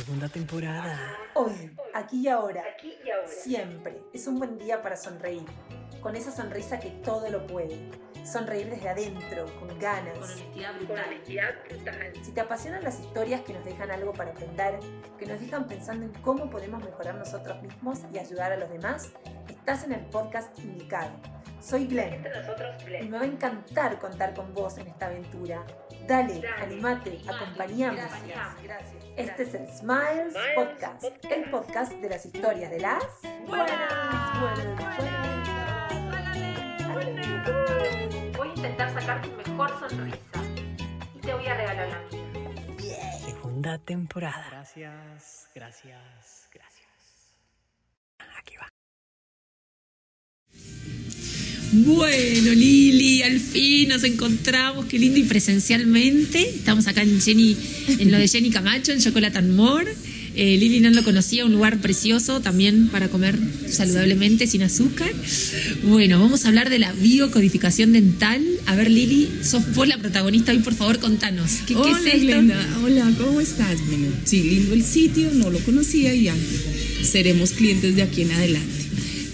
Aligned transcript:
Segunda 0.00 0.28
temporada. 0.30 0.98
Hoy, 1.34 1.76
aquí 1.92 2.22
y 2.22 2.28
ahora, 2.28 2.64
siempre 3.26 4.00
es 4.14 4.26
un 4.26 4.38
buen 4.38 4.56
día 4.56 4.80
para 4.80 4.96
sonreír, 4.96 5.44
con 6.00 6.16
esa 6.16 6.30
sonrisa 6.30 6.80
que 6.80 6.88
todo 7.04 7.28
lo 7.28 7.46
puede. 7.46 7.76
Sonreír 8.24 8.70
desde 8.70 8.88
adentro, 8.88 9.44
con 9.58 9.78
ganas. 9.78 10.16
Con 10.16 10.98
honestidad 10.98 11.54
brutal. 11.68 12.12
Si 12.22 12.32
te 12.32 12.40
apasionan 12.40 12.82
las 12.82 12.98
historias 12.98 13.42
que 13.42 13.52
nos 13.52 13.62
dejan 13.62 13.90
algo 13.90 14.14
para 14.14 14.30
aprender, 14.30 14.78
que 15.18 15.26
nos 15.26 15.38
dejan 15.38 15.66
pensando 15.66 16.06
en 16.06 16.12
cómo 16.22 16.48
podemos 16.48 16.82
mejorar 16.82 17.16
nosotros 17.16 17.60
mismos 17.62 17.98
y 18.10 18.18
ayudar 18.18 18.52
a 18.52 18.56
los 18.56 18.70
demás, 18.70 19.12
estás 19.50 19.84
en 19.84 19.92
el 19.92 20.06
podcast 20.06 20.58
indicado. 20.60 21.10
Soy 21.60 21.86
Glenn 21.86 22.14
Entre 22.14 22.34
nosotros, 22.40 22.74
y 22.80 22.84
Glenn. 22.86 23.10
me 23.10 23.18
va 23.18 23.24
a 23.24 23.26
encantar 23.26 23.98
contar 23.98 24.32
con 24.32 24.54
vos 24.54 24.78
en 24.78 24.86
esta 24.86 25.08
aventura. 25.08 25.62
Dale, 26.06 26.40
Dale, 26.40 26.48
animate, 26.56 27.10
animate, 27.10 27.30
acompañame. 27.30 27.96
gracias, 27.98 28.62
gracias. 28.62 29.04
Este 29.20 29.42
es 29.42 29.54
el 29.54 29.68
Smiles 29.68 30.32
Smiles 30.32 30.54
Podcast, 30.54 31.02
Podcast. 31.02 31.24
el 31.26 31.50
podcast 31.50 31.92
de 31.92 32.08
las 32.08 32.24
historias 32.24 32.70
de 32.70 32.80
las 32.80 33.04
Buenas. 33.46 34.40
buenas, 34.40 34.96
buenas. 34.96 35.30
Voy 38.36 38.48
a 38.48 38.52
intentar 38.54 38.92
sacar 38.94 39.20
tu 39.20 39.30
mejor 39.32 39.78
sonrisa 39.90 40.18
y 41.14 41.18
te 41.20 41.34
voy 41.34 41.46
a 41.46 41.54
regalar 41.54 41.88
la 41.88 41.98
mía. 42.08 43.12
Segunda 43.18 43.76
temporada. 43.78 44.46
Gracias, 44.50 45.50
gracias, 45.54 46.48
gracias. 46.54 46.69
Bueno, 51.72 52.52
Lili, 52.52 53.22
al 53.22 53.38
fin 53.38 53.88
nos 53.88 54.02
encontramos, 54.02 54.86
qué 54.86 54.98
lindo 54.98 55.18
y 55.18 55.22
presencialmente. 55.22 56.40
Estamos 56.40 56.88
acá 56.88 57.02
en 57.02 57.20
Jenny, 57.20 57.56
en 57.86 58.10
lo 58.10 58.18
de 58.18 58.26
Jenny 58.26 58.50
Camacho, 58.50 58.90
en 58.92 59.00
Chocolate 59.00 59.38
and 59.38 59.54
More. 59.54 59.94
Eh, 60.34 60.56
Lili 60.58 60.80
no 60.80 60.90
lo 60.90 61.04
conocía, 61.04 61.44
un 61.44 61.52
lugar 61.52 61.78
precioso 61.78 62.40
también 62.40 62.88
para 62.88 63.08
comer 63.08 63.38
saludablemente, 63.68 64.48
sin 64.48 64.62
azúcar. 64.62 65.12
Bueno, 65.84 66.18
vamos 66.18 66.44
a 66.44 66.48
hablar 66.48 66.70
de 66.70 66.80
la 66.80 66.92
biocodificación 66.92 67.92
dental. 67.92 68.44
A 68.66 68.74
ver, 68.74 68.90
Lili, 68.90 69.28
sos 69.44 69.72
vos 69.74 69.86
la 69.86 69.98
protagonista 69.98 70.50
hoy, 70.50 70.58
por 70.58 70.74
favor, 70.74 70.98
contanos. 70.98 71.58
¿Qué, 71.66 71.74
qué 71.74 71.80
Hola, 71.80 71.98
es 72.00 72.06
esto? 72.06 72.26
Glenda. 72.26 72.78
Hola, 72.82 73.12
¿cómo 73.16 73.40
estás? 73.40 73.78
Bueno, 73.86 74.08
sí, 74.24 74.42
lindo 74.42 74.74
el 74.74 74.84
sitio, 74.84 75.30
no 75.34 75.50
lo 75.50 75.58
conocía 75.60 76.14
y 76.14 76.24
ya 76.24 76.34
seremos 77.02 77.50
clientes 77.52 77.94
de 77.94 78.02
aquí 78.02 78.22
en 78.22 78.32
adelante. 78.32 78.90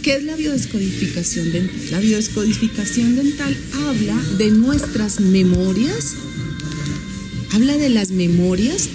¿Qué 0.06 0.14
es 0.14 0.22
la 0.22 0.36
biodescodificación 0.36 1.50
dental? 1.50 1.80
La 1.90 1.98
biodescodificación 1.98 3.16
dental 3.16 3.56
habla 3.88 4.14
de 4.38 4.52
nuestras 4.52 5.18
memorias, 5.18 6.14
habla 7.50 7.76
de 7.76 7.88
las 7.88 8.12
memorias 8.12 8.88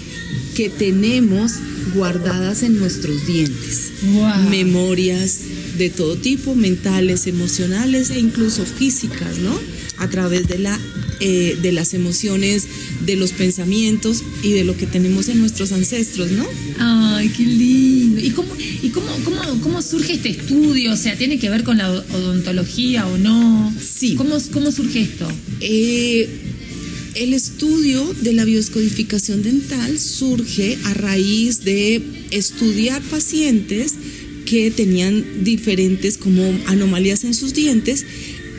que 0.56 0.70
tenemos 0.70 1.56
guardadas 1.94 2.64
en 2.64 2.80
nuestros 2.80 3.28
dientes. 3.28 3.92
Wow. 4.14 4.50
Memorias 4.50 5.40
de 5.78 5.90
todo 5.90 6.16
tipo, 6.16 6.56
mentales, 6.56 7.28
emocionales 7.28 8.10
e 8.10 8.18
incluso 8.18 8.66
físicas, 8.66 9.38
¿no? 9.40 9.60
A 9.98 10.08
través 10.08 10.48
de, 10.48 10.60
la, 10.60 10.80
eh, 11.22 11.58
de 11.62 11.72
las 11.72 11.94
emociones, 11.94 12.68
de 13.06 13.16
los 13.16 13.32
pensamientos 13.32 14.24
y 14.42 14.54
de 14.54 14.64
lo 14.64 14.76
que 14.76 14.88
tenemos 14.88 15.30
en 15.30 15.40
nuestros 15.40 15.72
ancestros, 15.72 16.32
¿no? 16.32 16.46
Ay, 16.80 17.30
qué 17.30 17.44
lindo. 17.44 18.20
¿Y 18.20 18.32
cómo, 18.32 18.54
y 18.82 18.90
cómo, 18.90 19.08
cómo, 19.24 19.62
cómo 19.62 19.82
surge 19.82 20.14
este 20.14 20.30
estudio? 20.30 20.94
O 20.94 20.98
sea, 20.98 21.16
¿tiene 21.18 21.38
que 21.38 21.50
ver 21.50 21.64
con 21.64 21.78
la 21.78 21.92
odontología 21.92 23.06
o 23.08 23.18
no? 23.18 23.74
Sí. 23.80 24.16
¿Cómo, 24.16 24.38
cómo 24.52 24.72
surge 24.72 25.02
esto? 25.02 25.28
Eh, 25.60 26.28
el 27.14 27.34
estudio 27.34 28.16
de 28.22 28.34
la 28.34 28.46
biodescodificación 28.46 29.44
dental 29.44 30.00
surge 30.00 30.78
a 30.86 30.94
raíz 30.94 31.64
de 31.64 32.02
estudiar 32.32 33.02
pacientes 33.04 33.94
que 34.46 34.72
tenían 34.72 35.44
diferentes 35.44 36.18
como 36.18 36.44
anomalías 36.68 37.24
en 37.24 37.34
sus 37.34 37.54
dientes 37.54 38.06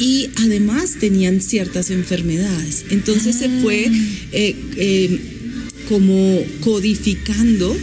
y 0.03 0.31
además 0.35 0.97
tenían 0.99 1.41
ciertas 1.41 1.91
enfermedades. 1.91 2.87
Entonces 2.91 3.37
se 3.37 3.49
fue 3.61 3.89
eh, 4.33 4.57
eh, 4.77 5.21
como 5.89 6.43
codificando 6.59 7.77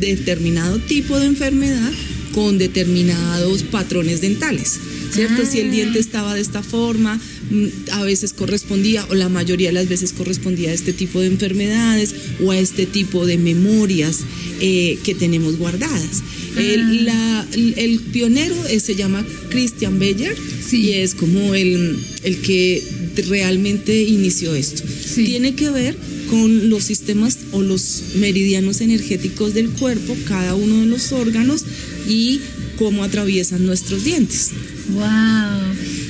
determinado 0.00 0.78
tipo 0.78 1.18
de 1.20 1.26
enfermedad 1.26 1.92
con 2.32 2.56
determinados 2.56 3.64
patrones 3.64 4.22
dentales. 4.22 4.80
¿Cierto? 5.12 5.44
Si 5.44 5.60
el 5.60 5.70
diente 5.70 5.98
estaba 5.98 6.34
de 6.34 6.40
esta 6.40 6.62
forma, 6.62 7.20
mm, 7.50 7.66
a 7.90 8.02
veces 8.02 8.32
correspondía, 8.32 9.04
o 9.10 9.14
la 9.14 9.28
mayoría 9.28 9.68
de 9.68 9.74
las 9.74 9.88
veces 9.90 10.14
correspondía 10.14 10.70
a 10.70 10.72
este 10.72 10.94
tipo 10.94 11.20
de 11.20 11.26
enfermedades 11.26 12.14
o 12.42 12.50
a 12.50 12.58
este 12.58 12.86
tipo 12.86 13.26
de 13.26 13.36
memorias 13.36 14.20
eh, 14.62 14.98
que 15.04 15.14
tenemos 15.14 15.58
guardadas. 15.58 16.22
El, 16.56 17.04
la- 17.06 17.46
el 17.54 18.00
pionero 18.12 18.54
eh, 18.66 18.78
se 18.80 18.94
llama 18.94 19.24
Christian 19.50 19.98
Beyer 19.98 20.36
Sí. 20.68 20.82
y 20.82 20.92
es 20.94 21.14
como 21.14 21.54
el, 21.54 21.96
el 22.22 22.36
que 22.42 22.82
realmente 23.28 24.02
inició 24.02 24.54
esto. 24.54 24.82
Sí. 25.04 25.24
Tiene 25.24 25.54
que 25.54 25.70
ver 25.70 25.96
con 26.30 26.70
los 26.70 26.84
sistemas 26.84 27.38
o 27.52 27.60
los 27.62 28.02
meridianos 28.16 28.80
energéticos 28.80 29.52
del 29.54 29.68
cuerpo, 29.70 30.16
cada 30.26 30.54
uno 30.54 30.80
de 30.80 30.86
los 30.86 31.12
órganos 31.12 31.64
y 32.08 32.40
cómo 32.78 33.04
atraviesan 33.04 33.66
nuestros 33.66 34.04
dientes. 34.04 34.50
Wow. 34.94 35.02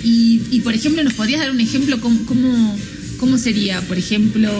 Y, 0.05 0.41
y, 0.51 0.61
por 0.61 0.75
ejemplo, 0.75 1.03
¿nos 1.03 1.15
podrías 1.15 1.41
dar 1.41 1.51
un 1.51 1.61
ejemplo? 1.61 2.01
¿Cómo, 2.01 2.25
cómo, 2.27 2.79
cómo 3.19 3.37
sería? 3.39 3.81
Por 3.83 3.99
ejemplo, 3.99 4.51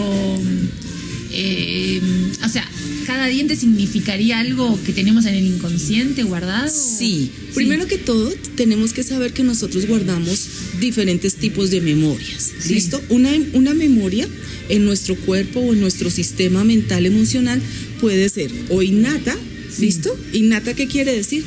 eh, 1.31 2.01
o 2.45 2.49
sea, 2.49 2.67
¿cada 3.05 3.27
diente 3.27 3.55
significaría 3.55 4.39
algo 4.39 4.79
que 4.83 4.93
tenemos 4.93 5.25
en 5.25 5.35
el 5.35 5.45
inconsciente 5.45 6.23
guardado? 6.23 6.71
Sí, 6.73 7.29
primero 7.53 7.87
que 7.87 7.97
todo 7.97 8.33
tenemos 8.55 8.93
que 8.93 9.03
saber 9.03 9.33
que 9.33 9.43
nosotros 9.43 9.85
guardamos 9.87 10.47
diferentes 10.79 11.35
tipos 11.35 11.69
de 11.71 11.81
memorias. 11.81 12.51
Sí. 12.59 12.73
¿Listo? 12.75 13.01
Una, 13.09 13.31
una 13.53 13.73
memoria 13.73 14.27
en 14.69 14.85
nuestro 14.85 15.15
cuerpo 15.15 15.59
o 15.59 15.73
en 15.73 15.81
nuestro 15.81 16.09
sistema 16.09 16.63
mental 16.63 17.05
emocional 17.05 17.61
puede 17.99 18.29
ser 18.29 18.51
o 18.69 18.81
innata, 18.81 19.35
Sí. 19.75 19.85
¿listo? 19.85 20.15
Innata, 20.33 20.75
¿qué 20.75 20.87
quiere 20.87 21.13
decir? 21.15 21.43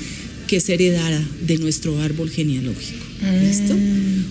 Que 0.49 0.57
es 0.57 0.69
heredada 0.69 1.23
de 1.47 1.59
nuestro 1.59 2.01
árbol 2.01 2.29
genealógico. 2.31 3.06
Ah. 3.23 3.43
¿Listo? 3.43 3.77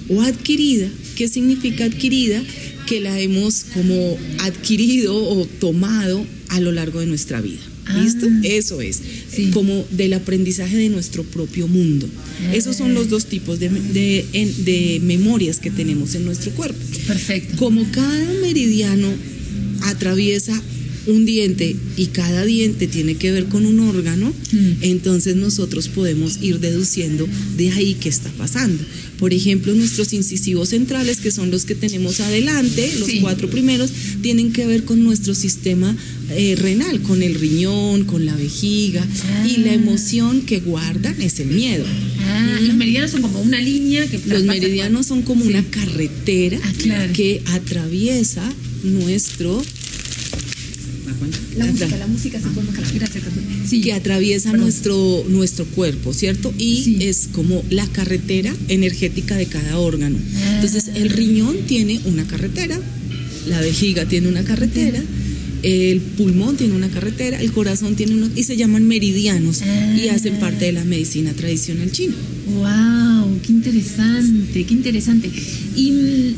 O 0.09 0.21
adquirida, 0.21 0.89
¿qué 1.15 1.27
significa 1.27 1.85
adquirida? 1.85 2.43
Que 2.87 3.01
la 3.01 3.19
hemos 3.19 3.65
como 3.73 4.17
adquirido 4.39 5.15
o 5.15 5.45
tomado 5.45 6.25
a 6.49 6.59
lo 6.59 6.71
largo 6.71 6.99
de 6.99 7.07
nuestra 7.07 7.41
vida. 7.41 7.61
¿Listo? 8.01 8.27
Ah. 8.27 8.41
Eso 8.43 8.81
es. 8.81 9.01
Sí. 9.29 9.51
Como 9.51 9.85
del 9.91 10.13
aprendizaje 10.13 10.77
de 10.77 10.89
nuestro 10.89 11.23
propio 11.23 11.67
mundo. 11.67 12.07
Esos 12.53 12.75
son 12.75 12.93
los 12.93 13.09
dos 13.09 13.25
tipos 13.27 13.59
de, 13.59 13.69
de 13.69 14.99
memorias 15.03 15.59
que 15.59 15.71
tenemos 15.71 16.15
en 16.15 16.25
nuestro 16.25 16.51
cuerpo. 16.51 16.79
Perfecto. 17.07 17.57
Como 17.57 17.83
cada 17.91 18.33
meridiano 18.41 19.07
atraviesa 19.81 20.59
un 21.07 21.25
diente 21.25 21.75
y 21.97 22.07
cada 22.07 22.43
diente 22.45 22.87
tiene 22.87 23.15
que 23.15 23.31
ver 23.31 23.45
con 23.45 23.65
un 23.65 23.79
órgano, 23.79 24.33
Mm. 24.51 24.71
entonces 24.81 25.35
nosotros 25.35 25.87
podemos 25.87 26.39
ir 26.41 26.59
deduciendo 26.59 27.27
de 27.57 27.71
ahí 27.71 27.95
qué 27.99 28.09
está 28.09 28.29
pasando. 28.31 28.83
Por 29.19 29.33
ejemplo, 29.33 29.73
nuestros 29.73 30.13
incisivos 30.13 30.69
centrales, 30.69 31.17
que 31.17 31.31
son 31.31 31.51
los 31.51 31.65
que 31.65 31.75
tenemos 31.75 32.19
adelante, 32.19 32.91
los 32.99 33.09
Sí. 33.09 33.19
cuatro 33.21 33.49
primeros, 33.49 33.91
tienen 34.21 34.51
que 34.51 34.65
ver 34.65 34.83
con 34.83 35.03
nuestro 35.03 35.35
sistema 35.35 35.95
eh, 36.31 36.55
renal, 36.57 37.01
con 37.03 37.21
el 37.21 37.35
riñón, 37.35 38.05
con 38.05 38.25
la 38.25 38.35
vejiga, 38.35 39.05
y 39.47 39.57
la 39.57 39.71
Ah. 39.71 39.75
emoción 39.75 40.41
que 40.41 40.59
guardan 40.59 41.21
es 41.21 41.39
el 41.39 41.49
miedo. 41.49 41.85
Ah, 42.21 42.59
los 42.61 42.75
meridianos 42.75 43.11
son 43.11 43.21
como 43.21 43.39
una 43.41 43.61
línea 43.61 44.07
que 44.07 44.19
Los 44.25 44.41
meridianos 44.43 45.05
son 45.05 45.21
como 45.21 45.43
Sí. 45.43 45.49
una 45.51 45.63
carretera 45.69 46.59
Ah, 46.63 46.73
claro. 46.81 47.13
que 47.13 47.43
atraviesa 47.45 48.51
nuestro 48.83 49.61
La 51.57 51.65
música, 51.65 51.97
la 51.97 52.07
música 52.07 52.39
se. 52.39 52.97
Gracias. 52.99 53.23
Sí. 53.69 53.81
que 53.81 53.93
atraviesa 53.93 54.51
Perdón. 54.51 54.65
nuestro 54.67 55.25
nuestro 55.29 55.65
cuerpo, 55.65 56.13
¿cierto? 56.13 56.53
Y 56.57 56.81
Sí. 56.83 56.97
es 57.01 57.29
como 57.31 57.63
la 57.69 57.85
carretera 57.87 58.53
energética 58.67 59.35
de 59.35 59.45
cada 59.47 59.77
órgano. 59.79 60.17
Ah. 60.37 60.51
Entonces, 60.55 60.89
el 60.95 61.09
riñón 61.09 61.57
tiene 61.67 61.99
una 62.05 62.25
carretera, 62.25 62.79
la 63.47 63.59
vejiga 63.61 64.05
tiene 64.05 64.27
una 64.27 64.43
carretera, 64.43 65.01
el 65.65 65.99
pulmón 65.99 66.57
tiene 66.57 66.75
una 66.75 66.89
carretera, 66.89 67.41
el 67.41 67.51
corazón 67.51 67.95
tiene 67.95 68.13
una 68.13 68.29
y 68.35 68.43
se 68.43 68.55
llaman 68.55 68.87
meridianos 68.87 69.61
y 69.61 70.07
Ah. 70.09 70.13
hacen 70.15 70.35
parte 70.39 70.65
de 70.65 70.73
la 70.73 70.83
medicina 70.83 71.33
tradicional 71.33 71.91
china. 71.91 72.13
Wow, 72.53 73.39
qué 73.41 73.51
interesante, 73.51 74.63
qué 74.63 74.73
interesante. 74.73 75.31
Y, 75.75 75.89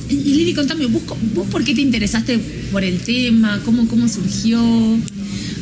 y 0.10 0.16
Lili, 0.34 0.54
contame, 0.54 0.86
¿vos, 0.86 1.02
¿vos 1.36 1.48
por 1.50 1.64
qué 1.66 1.76
te 1.76 1.82
interesaste 1.82 2.40
por 2.72 2.84
el 2.84 3.00
tema? 3.00 3.62
¿Cómo, 3.66 3.88
cómo 3.88 4.08
surgió? 4.08 4.60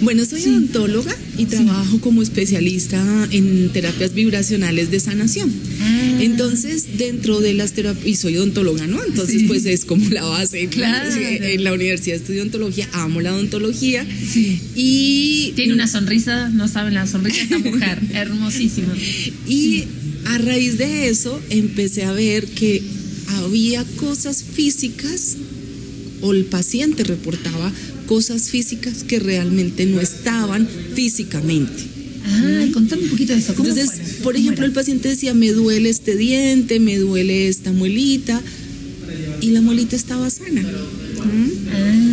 Bueno, 0.01 0.25
soy 0.25 0.43
odontóloga 0.43 1.15
y 1.37 1.45
trabajo 1.45 1.99
como 1.99 2.21
especialista 2.21 3.27
en 3.31 3.69
terapias 3.71 4.13
vibracionales 4.13 4.91
de 4.91 4.99
sanación. 4.99 5.51
Ah. 5.81 6.19
Entonces, 6.21 6.97
dentro 6.97 7.39
de 7.39 7.53
las 7.53 7.71
terapias, 7.73 8.05
y 8.07 8.15
soy 8.15 8.37
odontóloga, 8.37 8.87
¿no? 8.87 9.03
Entonces, 9.03 9.41
Sí. 9.41 9.47
pues 9.47 9.65
es 9.65 9.85
como 9.85 10.09
la 10.09 10.23
base. 10.23 10.67
Claro. 10.75 11.09
En 11.15 11.63
la 11.63 11.73
universidad 11.73 12.17
estudio 12.17 12.41
odontología, 12.41 12.87
amo 12.93 13.21
la 13.21 13.33
odontología. 13.33 14.05
Sí. 14.31 14.59
Y 14.75 15.53
Tiene 15.55 15.73
una 15.73 15.87
sonrisa, 15.87 16.49
no 16.49 16.67
saben 16.67 16.93
la 16.93 17.07
sonrisa 17.07 17.37
de 17.37 17.43
esta 17.43 17.57
mujer, 17.69 17.99
hermosísima. 18.13 18.93
Y 19.47 19.83
a 20.25 20.37
raíz 20.39 20.77
de 20.77 21.09
eso 21.09 21.39
empecé 21.49 22.03
a 22.03 22.11
ver 22.11 22.45
que 22.45 22.81
había 23.27 23.83
cosas 23.97 24.43
físicas 24.43 25.37
o 26.21 26.33
el 26.33 26.45
paciente 26.45 27.03
reportaba 27.03 27.71
cosas 28.05 28.49
físicas 28.49 29.03
que 29.03 29.19
realmente 29.19 29.85
no 29.85 29.99
estaban 30.01 30.67
físicamente. 30.93 31.83
Ah, 32.27 32.65
contame 32.73 33.03
un 33.03 33.09
poquito 33.09 33.33
de 33.33 33.39
eso. 33.39 33.53
¿Cómo 33.55 33.69
Entonces, 33.69 33.99
por 34.23 34.33
¿Cómo 34.33 34.39
ejemplo, 34.39 34.63
era? 34.63 34.67
el 34.67 34.73
paciente 34.73 35.09
decía, 35.09 35.33
me 35.33 35.51
duele 35.51 35.89
este 35.89 36.15
diente, 36.15 36.79
me 36.79 36.97
duele 36.97 37.47
esta 37.47 37.71
muelita, 37.71 38.41
y 39.41 39.51
la 39.51 39.61
muelita 39.61 39.95
estaba 39.95 40.29
sana. 40.29 40.61
¿Mm? 40.61 41.49
Ah, 41.71 42.04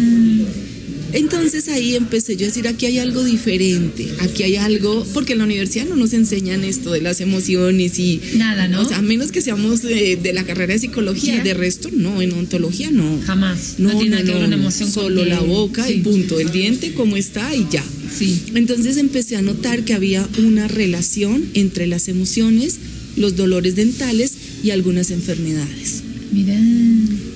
Entonces 1.13 1.69
ahí 1.69 1.95
empecé 1.95 2.37
yo 2.37 2.47
a 2.47 2.49
decir, 2.49 2.67
aquí 2.69 2.87
hay 2.87 2.99
algo 2.99 3.23
diferente, 3.25 4.09
aquí 4.21 4.43
hay 4.45 4.57
algo, 4.57 5.07
porque 5.13 5.33
en 5.33 5.39
la 5.41 5.45
universidad 5.45 5.87
no 5.87 5.97
nos 5.97 6.13
enseñan 6.13 6.65
esto 6.65 6.93
de 6.93 7.01
las 7.03 7.21
emociones 7.21 7.99
y... 7.99 8.21
Nada, 8.37 8.69
¿no? 8.69 8.81
O 8.81 8.85
sea, 8.85 8.99
a 8.99 9.03
menos 9.03 9.31
que 9.33 9.41
seamos 9.43 9.83
de, 9.83 10.17
de 10.17 10.33
la 10.33 10.45
carrera 10.45 10.73
de 10.73 10.79
psicología, 10.79 11.37
Ya. 11.37 11.43
de 11.45 11.55
resto 11.55 11.89
no, 11.93 12.23
en 12.23 12.33
ontología 12.33 12.91
no. 12.91 13.21
jamás. 13.27 13.75
No, 13.79 13.91
tiene 13.99 14.17
nada 14.17 14.25
que 14.25 14.33
ver 14.35 14.45
una 14.45 14.57
emoción 14.57 14.91
Solo 14.91 15.25
la 15.25 15.41
boca 15.41 15.89
y 15.91 15.95
sí. 15.95 16.01
punto, 16.01 16.41
el 16.41 16.51
diente 16.51 16.93
cómo 16.95 17.17
está 17.17 17.55
y 17.55 17.67
ya. 17.71 17.85
Sí. 18.17 18.43
Entonces 18.55 18.97
empecé 18.97 19.37
a 19.37 19.43
notar 19.43 19.85
que 19.85 19.95
había 19.95 20.29
una 20.39 20.69
relación 20.69 21.45
entre 21.55 21.87
las 21.87 22.09
emociones, 22.09 22.79
los 23.17 23.37
dolores 23.37 23.77
dentales 23.77 24.33
y 24.65 24.71
algunas 24.71 25.11
enfermedades. 25.11 26.03
Mira, 26.33 26.55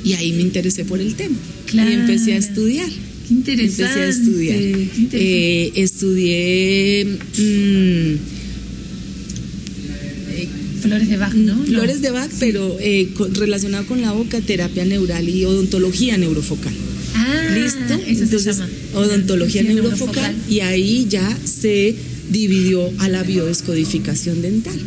Y 0.04 0.12
ahí 0.14 0.32
me 0.32 0.42
interesé 0.42 0.84
por 0.84 1.00
el 1.00 1.14
tema. 1.14 1.36
Claro. 1.66 1.90
Y 1.90 1.94
empecé 1.94 2.32
a 2.34 2.36
estudiar. 2.38 2.88
Qué 3.28 3.34
interesante. 3.34 3.84
Empecé 3.84 4.00
a 4.02 4.08
estudiar. 4.08 4.58
qué 4.58 4.70
interesante. 4.70 5.16
Eh, 5.18 5.72
estudié 5.76 7.04
mm, 7.38 8.16
Flores 10.82 11.08
de 11.08 11.16
Bach, 11.16 11.34
¿no? 11.34 11.54
No. 11.56 11.64
flores 11.64 12.00
de 12.02 12.10
Bach, 12.10 12.30
pero 12.38 12.76
eh, 12.80 13.08
con- 13.14 13.34
relacionado 13.34 13.86
con 13.86 14.00
la 14.02 14.12
boca, 14.12 14.40
terapia 14.40 14.84
neural 14.84 15.28
y 15.28 15.44
odontología 15.44 16.16
neurofocal. 16.16 16.72
Ah, 17.14 17.56
¿Listo? 17.58 17.94
Eso 18.06 18.22
Entonces, 18.24 18.42
se 18.42 18.52
llama. 18.62 18.68
odontología 18.94 19.62
neurofocal, 19.64 20.34
y 20.48 20.60
ahí 20.60 21.06
ya 21.08 21.36
se 21.44 21.94
dividió 22.30 22.88
a 22.98 23.08
la 23.08 23.22
biodescodificación 23.24 24.42
dental. 24.42 24.78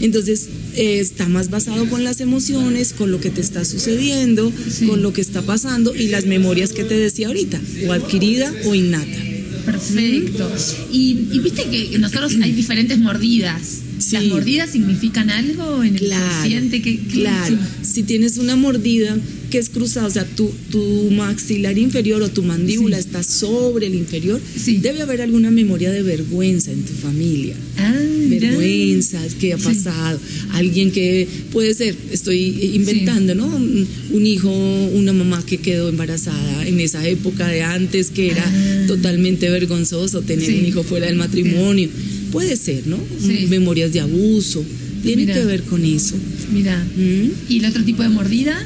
Entonces, 0.00 0.48
eh, 0.74 0.98
está 1.00 1.28
más 1.28 1.50
basado 1.50 1.88
con 1.88 2.04
las 2.04 2.20
emociones, 2.20 2.92
con 2.92 3.10
lo 3.10 3.20
que 3.20 3.30
te 3.30 3.40
está 3.40 3.64
sucediendo, 3.64 4.52
Sí. 4.70 4.86
con 4.86 5.02
lo 5.02 5.12
que 5.12 5.20
está 5.20 5.42
pasando 5.42 5.94
y 5.94 6.08
las 6.08 6.26
memorias 6.26 6.72
que 6.72 6.84
te 6.84 6.94
decía 6.96 7.28
ahorita, 7.28 7.60
o 7.88 7.92
adquirida 7.92 8.52
o 8.66 8.74
innata. 8.74 9.18
Perfecto. 9.64 10.50
Y, 10.92 11.28
y 11.32 11.38
viste 11.40 11.64
que 11.64 11.98
nosotros 11.98 12.32
hay 12.42 12.52
diferentes 12.52 12.98
mordidas. 12.98 13.60
Sí. 13.98 14.12
¿Las 14.12 14.24
mordidas 14.24 14.70
significan 14.70 15.28
algo 15.30 15.82
en 15.84 15.94
el 15.96 16.00
Claro, 16.06 16.68
qué- 16.70 16.98
claro. 17.12 17.58
Si 17.82 18.02
tienes 18.02 18.38
una 18.38 18.56
mordida 18.56 19.16
que 19.50 19.58
es 19.58 19.68
cruzada, 19.68 20.06
o 20.06 20.10
sea, 20.10 20.24
tu, 20.24 20.50
tu 20.70 21.10
maxilar 21.10 21.76
inferior 21.76 22.22
o 22.22 22.28
tu 22.30 22.42
mandíbula 22.42 22.96
Sí. 22.96 23.00
está 23.06 23.22
sobre 23.22 23.86
el 23.86 23.94
inferior, 23.94 24.40
Sí. 24.56 24.78
debe 24.78 25.02
haber 25.02 25.20
alguna 25.20 25.50
memoria 25.50 25.90
de 25.90 26.02
vergüenza 26.02 26.70
en 26.72 26.82
tu 26.82 26.92
familia. 26.94 27.54
Ah, 27.78 27.94
mira. 28.28 28.50
vergüenzas 28.50 29.34
que 29.34 29.52
ha 29.52 29.58
Sí. 29.58 29.64
pasado, 29.64 30.20
alguien 30.52 30.90
que 30.92 31.26
puede 31.52 31.74
ser, 31.74 31.96
estoy 32.12 32.70
inventando, 32.74 33.34
¿no? 33.34 33.46
Un, 33.46 33.86
un 34.12 34.26
hijo, 34.26 34.50
una 34.94 35.12
mamá 35.12 35.44
que 35.44 35.58
quedó 35.58 35.88
embarazada 35.88 36.66
en 36.66 36.78
esa 36.80 37.06
época 37.08 37.48
de 37.48 37.62
antes 37.62 38.10
que 38.10 38.30
era 38.30 38.44
Ah. 38.46 38.84
totalmente 38.86 39.50
vergonzoso 39.50 40.22
tener 40.22 40.48
un 40.50 40.64
hijo 40.66 40.82
fuera 40.84 41.06
del 41.06 41.16
matrimonio. 41.16 41.88
Puede 42.32 42.56
ser, 42.56 42.86
¿no? 42.86 42.98
Memorias 43.48 43.92
de 43.92 44.00
abuso, 44.00 44.64
tiene 45.02 45.22
Mira. 45.22 45.34
que 45.34 45.44
ver 45.44 45.62
con 45.62 45.84
eso. 45.84 46.14
Mira. 46.52 46.76
¿Mm? 46.96 47.30
¿Y 47.52 47.58
el 47.58 47.64
otro 47.64 47.82
tipo 47.84 48.02
de 48.02 48.08
mordida? 48.10 48.56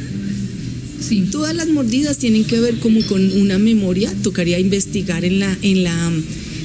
Sí. 1.09 1.25
Todas 1.31 1.55
las 1.55 1.69
mordidas 1.69 2.19
tienen 2.19 2.45
que 2.45 2.61
ver 2.61 2.79
como 2.79 3.05
con 3.07 3.33
una 3.33 3.59
memoria, 3.59 4.13
tocaría 4.23 4.59
investigar 4.59 5.25
en 5.25 5.39
la, 5.41 5.57
en 5.63 5.85
la, 5.85 6.13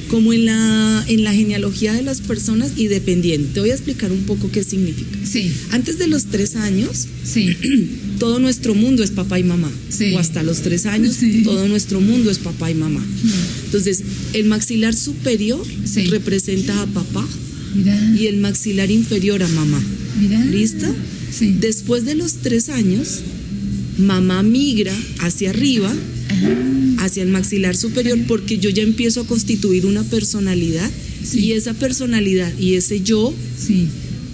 como 0.08 0.32
en 0.32 0.46
la, 0.46 1.04
en 1.08 1.24
la 1.24 1.32
genealogía 1.32 1.92
de 1.92 2.02
las 2.02 2.20
personas 2.20 2.72
y 2.76 2.86
dependiendo. 2.88 3.48
Te 3.52 3.60
voy 3.60 3.70
a 3.70 3.74
explicar 3.74 4.10
un 4.12 4.22
poco 4.24 4.50
qué 4.50 4.64
significa. 4.64 5.18
Sí, 5.24 5.52
Antes 5.70 5.98
de 5.98 6.06
los 6.08 6.26
tres 6.26 6.56
años, 6.56 7.06
sí. 7.24 7.48
todo 8.18 8.38
nuestro 8.38 8.74
mundo 8.74 9.02
es 9.04 9.10
papá 9.10 9.38
y 9.38 9.44
mamá. 9.44 9.70
Sí. 9.88 10.12
O 10.14 10.18
hasta 10.18 10.42
los 10.42 10.60
tres 10.62 10.86
años, 10.86 11.14
Sí. 11.16 11.42
todo 11.44 11.68
nuestro 11.68 12.00
mundo 12.00 12.30
es 12.30 12.38
papá 12.38 12.70
y 12.70 12.74
mamá. 12.74 13.04
Entonces, 13.66 14.02
el 14.32 14.46
maxilar 14.46 14.94
superior 14.94 15.62
Sí. 15.84 16.04
representa 16.06 16.80
a 16.82 16.86
papá 16.86 17.26
Mira. 17.74 18.14
y 18.18 18.26
el 18.26 18.38
maxilar 18.38 18.90
inferior 18.90 19.42
a 19.42 19.48
mamá. 19.48 19.80
Mira. 20.20 20.44
¿Listo? 20.46 20.86
Sí. 21.36 21.56
Después 21.60 22.04
de 22.04 22.14
los 22.16 22.34
tres 22.42 22.68
años, 22.68 23.20
mamá 24.00 24.42
migra 24.42 24.96
hacia 25.20 25.50
arriba, 25.50 25.94
hacia 26.98 27.22
el 27.22 27.28
maxilar 27.28 27.76
superior, 27.76 28.18
porque 28.26 28.58
yo 28.58 28.70
ya 28.70 28.82
empiezo 28.82 29.20
a 29.22 29.26
constituir 29.26 29.86
una 29.86 30.02
personalidad 30.04 30.90
Sí. 31.24 31.40
y 31.40 31.52
esa 31.52 31.74
personalidad 31.74 32.52
y 32.58 32.74
ese 32.74 33.02
yo 33.02 33.34
Sí. 33.58 33.86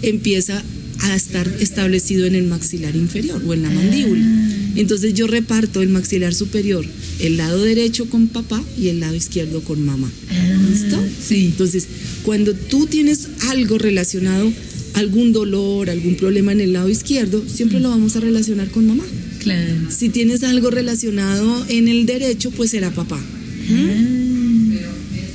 empieza 0.03 0.63
a 1.01 1.15
estar 1.17 1.47
establecido 1.61 2.27
en 2.27 2.35
el 2.35 2.45
maxilar 2.47 2.95
inferior 2.97 3.43
o 3.47 3.53
en 3.55 3.63
la 3.63 3.71
mandíbula. 3.71 4.23
Ah. 4.25 4.73
Entonces 4.77 5.15
yo 5.15 5.27
reparto 5.27 5.83
el 5.83 5.89
maxilar 5.89 6.33
superior, 6.35 6.85
el 7.21 7.37
lado 7.37 7.63
derecho 7.63 8.09
con 8.09 8.29
papá 8.29 8.63
y 8.79 8.89
el 8.89 9.01
lado 9.01 9.15
izquierdo 9.15 9.63
con 9.63 9.85
mamá. 9.85 10.11
Ah, 10.31 10.59
¿Listo? 10.71 10.99
Sí. 11.27 11.47
Entonces, 11.47 11.87
cuando 12.23 12.55
tú 12.55 12.87
tienes 12.87 13.29
algo 13.49 13.79
relacionado, 13.79 14.53
algún 14.95 15.33
dolor, 15.33 15.91
algún 15.91 16.15
problema 16.17 16.53
en 16.53 16.61
el 16.61 16.73
lado 16.73 16.89
izquierdo, 16.89 17.43
siempre 17.53 17.81
lo 17.81 17.91
vamos 17.91 18.17
a 18.17 18.21
relacionar 18.21 18.71
con 18.71 18.87
mamá. 18.87 19.05
Claro. 19.47 19.91
Si 19.91 20.09
tienes 20.09 20.43
algo 20.43 20.71
relacionado 20.71 21.65
en 21.69 21.87
el 21.87 22.05
derecho, 22.05 22.51
pues 22.51 22.73
será 22.73 22.91
papá. 22.91 23.21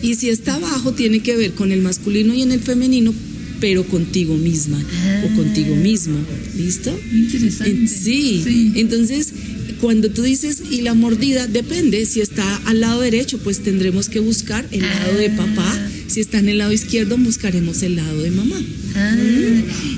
Y 0.03 0.15
si 0.15 0.29
está 0.29 0.55
abajo, 0.55 0.91
tiene 0.91 1.21
que 1.21 1.37
ver 1.37 1.53
con 1.53 1.71
el 1.71 1.81
masculino 1.81 2.33
y 2.33 2.41
en 2.41 2.51
el 2.51 2.59
femenino, 2.59 3.13
pero 3.61 3.85
contigo 3.85 4.35
misma 4.35 4.83
o 5.23 5.35
contigo 5.37 5.75
mismo. 5.77 6.17
¿Listo? 6.57 6.93
Interesante. 7.13 7.87
Sí. 7.87 8.41
Sí. 8.43 8.73
Entonces, 8.75 9.31
cuando 9.79 10.09
tú 10.09 10.23
dices, 10.23 10.61
y 10.69 10.81
la 10.81 10.93
mordida, 10.93 11.47
depende, 11.47 12.05
si 12.05 12.19
está 12.19 12.57
al 12.65 12.81
lado 12.81 12.99
derecho, 12.99 13.37
pues 13.37 13.59
tendremos 13.59 14.09
que 14.09 14.19
buscar 14.19 14.67
el 14.71 14.81
lado 14.81 15.17
de 15.17 15.29
papá. 15.29 15.87
Si 16.11 16.19
está 16.19 16.39
en 16.39 16.49
el 16.49 16.57
lado 16.57 16.73
izquierdo, 16.73 17.17
buscaremos 17.17 17.81
el 17.83 17.95
lado 17.95 18.21
de 18.21 18.31
mamá. 18.31 18.59
Ah, 18.95 19.15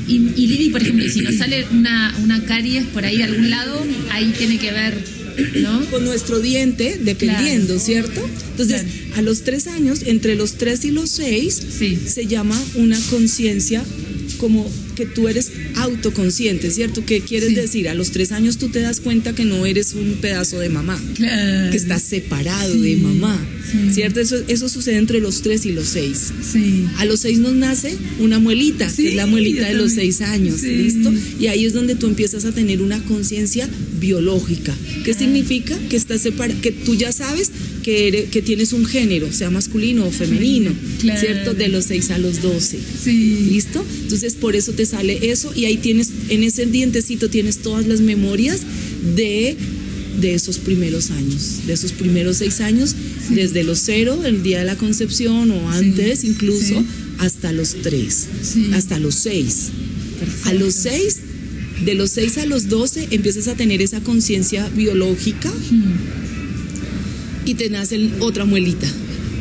y, 0.07 0.15
y 0.35 0.47
Lili, 0.47 0.69
por 0.69 0.81
ejemplo, 0.83 1.09
si 1.09 1.21
nos 1.21 1.35
sale 1.35 1.65
una, 1.71 2.15
una 2.21 2.45
caries 2.45 2.85
por 2.85 3.03
ahí 3.03 3.17
de 3.17 3.23
algún 3.23 3.49
lado, 3.49 3.83
ahí 4.11 4.31
tiene 4.38 4.59
que 4.59 4.71
ver, 4.71 4.93
¿no? 5.63 5.83
Con 5.89 6.05
nuestro 6.05 6.39
diente, 6.39 6.99
dependiendo, 7.03 7.73
Claro. 7.73 7.79
¿cierto? 7.79 8.29
Entonces, 8.51 8.83
Claro. 8.83 9.15
a 9.17 9.21
los 9.23 9.41
tres 9.41 9.65
años, 9.65 10.01
entre 10.05 10.35
los 10.35 10.53
tres 10.57 10.85
y 10.85 10.91
los 10.91 11.09
seis, 11.09 11.59
Sí. 11.79 11.97
se 12.05 12.27
llama 12.27 12.61
una 12.75 12.99
conciencia 13.09 13.83
como 14.43 14.69
que 14.97 15.05
tú 15.05 15.29
eres 15.29 15.51
autoconsciente, 15.75 16.69
¿cierto? 16.69 17.05
¿Qué 17.05 17.21
quieres 17.21 17.50
Sí. 17.50 17.55
decir? 17.55 17.88
A 17.88 17.93
los 17.93 18.12
tres 18.12 18.33
años 18.33 18.57
tú 18.57 18.67
te 18.67 18.81
das 18.81 19.00
cuenta 19.00 19.33
que 19.33 19.45
no 19.45 19.65
eres 19.65 19.93
un 19.93 20.15
pedazo 20.19 20.59
de 20.59 20.67
mamá. 20.67 21.01
Claro. 21.15 21.71
que 21.71 21.77
estás 21.77 22.01
separado 22.03 22.73
Sí, 22.73 22.81
de 22.81 22.95
mamá, 22.97 23.39
sí. 23.71 23.93
¿cierto? 23.93 24.19
Eso, 24.19 24.35
eso 24.50 24.67
sucede 24.67 24.97
entre 24.97 25.21
los 25.21 25.41
tres 25.41 25.65
y 25.65 25.71
los 25.71 25.88
seis. 25.88 26.31
Sí. 26.51 26.85
A 26.97 27.05
los 27.05 27.21
seis 27.21 27.39
nos 27.39 27.53
nace 27.53 27.95
una 28.19 28.39
muelita, 28.39 28.91
que 28.93 29.09
es 29.09 29.15
la 29.15 29.25
muelita 29.27 29.67
de 29.69 29.75
los 29.75 29.93
seis 29.93 30.19
años. 30.21 30.62
¿listo? 30.62 31.12
Y 31.39 31.47
ahí 31.47 31.63
es 31.65 31.71
donde 31.73 31.95
tú 31.95 32.07
empiezas 32.07 32.43
a 32.43 32.51
tener 32.51 32.81
una 32.81 33.01
conciencia 33.05 33.69
biológica. 34.01 34.75
¿Qué 35.05 35.13
significa? 35.13 35.77
Que 35.89 35.95
estás 35.95 36.21
separa 36.21 36.53
que 36.62 36.71
tú 36.71 36.95
ya 36.95 37.12
sabes 37.13 37.51
que, 37.83 38.07
eres- 38.07 38.29
que 38.29 38.41
tienes 38.41 38.73
un 38.73 38.85
género, 38.85 39.31
sea 39.31 39.49
masculino 39.51 40.05
o 40.07 40.11
femenino, 40.11 40.71
Claro. 41.01 41.19
¿cierto? 41.19 41.53
De 41.53 41.67
los 41.67 41.85
seis 41.85 42.09
a 42.09 42.17
los 42.17 42.41
doce. 42.41 42.79
Sí. 43.03 43.47
¿Listo? 43.51 43.85
Entonces 44.03 44.33
por 44.35 44.55
eso 44.55 44.71
te 44.71 44.85
sale 44.85 45.29
eso 45.31 45.53
y 45.55 45.65
ahí 45.65 45.77
tienes, 45.77 46.09
en 46.29 46.43
ese 46.43 46.65
dientecito 46.65 47.29
tienes 47.29 47.57
todas 47.59 47.85
las 47.85 47.99
memorias 48.01 48.61
de, 49.15 49.55
de 50.19 50.33
esos 50.33 50.57
primeros 50.59 51.11
años, 51.11 51.67
de 51.67 51.73
esos 51.73 51.91
primeros 51.91 52.37
seis 52.37 52.61
años, 52.61 52.95
desde 53.29 53.63
los 53.63 53.79
cero, 53.79 54.23
el 54.25 54.41
día 54.43 54.59
de 54.59 54.65
la 54.65 54.77
concepción 54.77 55.51
o 55.51 55.69
antes 55.69 56.23
incluso, 56.23 56.79
sí. 56.79 56.85
hasta 57.19 57.51
los 57.51 57.75
tres, 57.83 58.27
Sí. 58.41 58.69
hasta 58.73 58.97
los 58.99 59.15
seis. 59.15 59.69
A 60.45 60.53
los 60.53 60.73
seis, 60.73 61.17
de 61.83 61.95
los 61.95 62.11
seis 62.11 62.37
a 62.37 62.45
los 62.45 62.69
doce 62.69 63.07
empiezas 63.11 63.47
a 63.49 63.55
tener 63.55 63.81
esa 63.81 63.99
conciencia 64.01 64.69
biológica 64.69 65.51
y 67.45 67.53
te 67.55 67.69
nace 67.69 68.09
otra 68.19 68.45
muelita. 68.45 68.88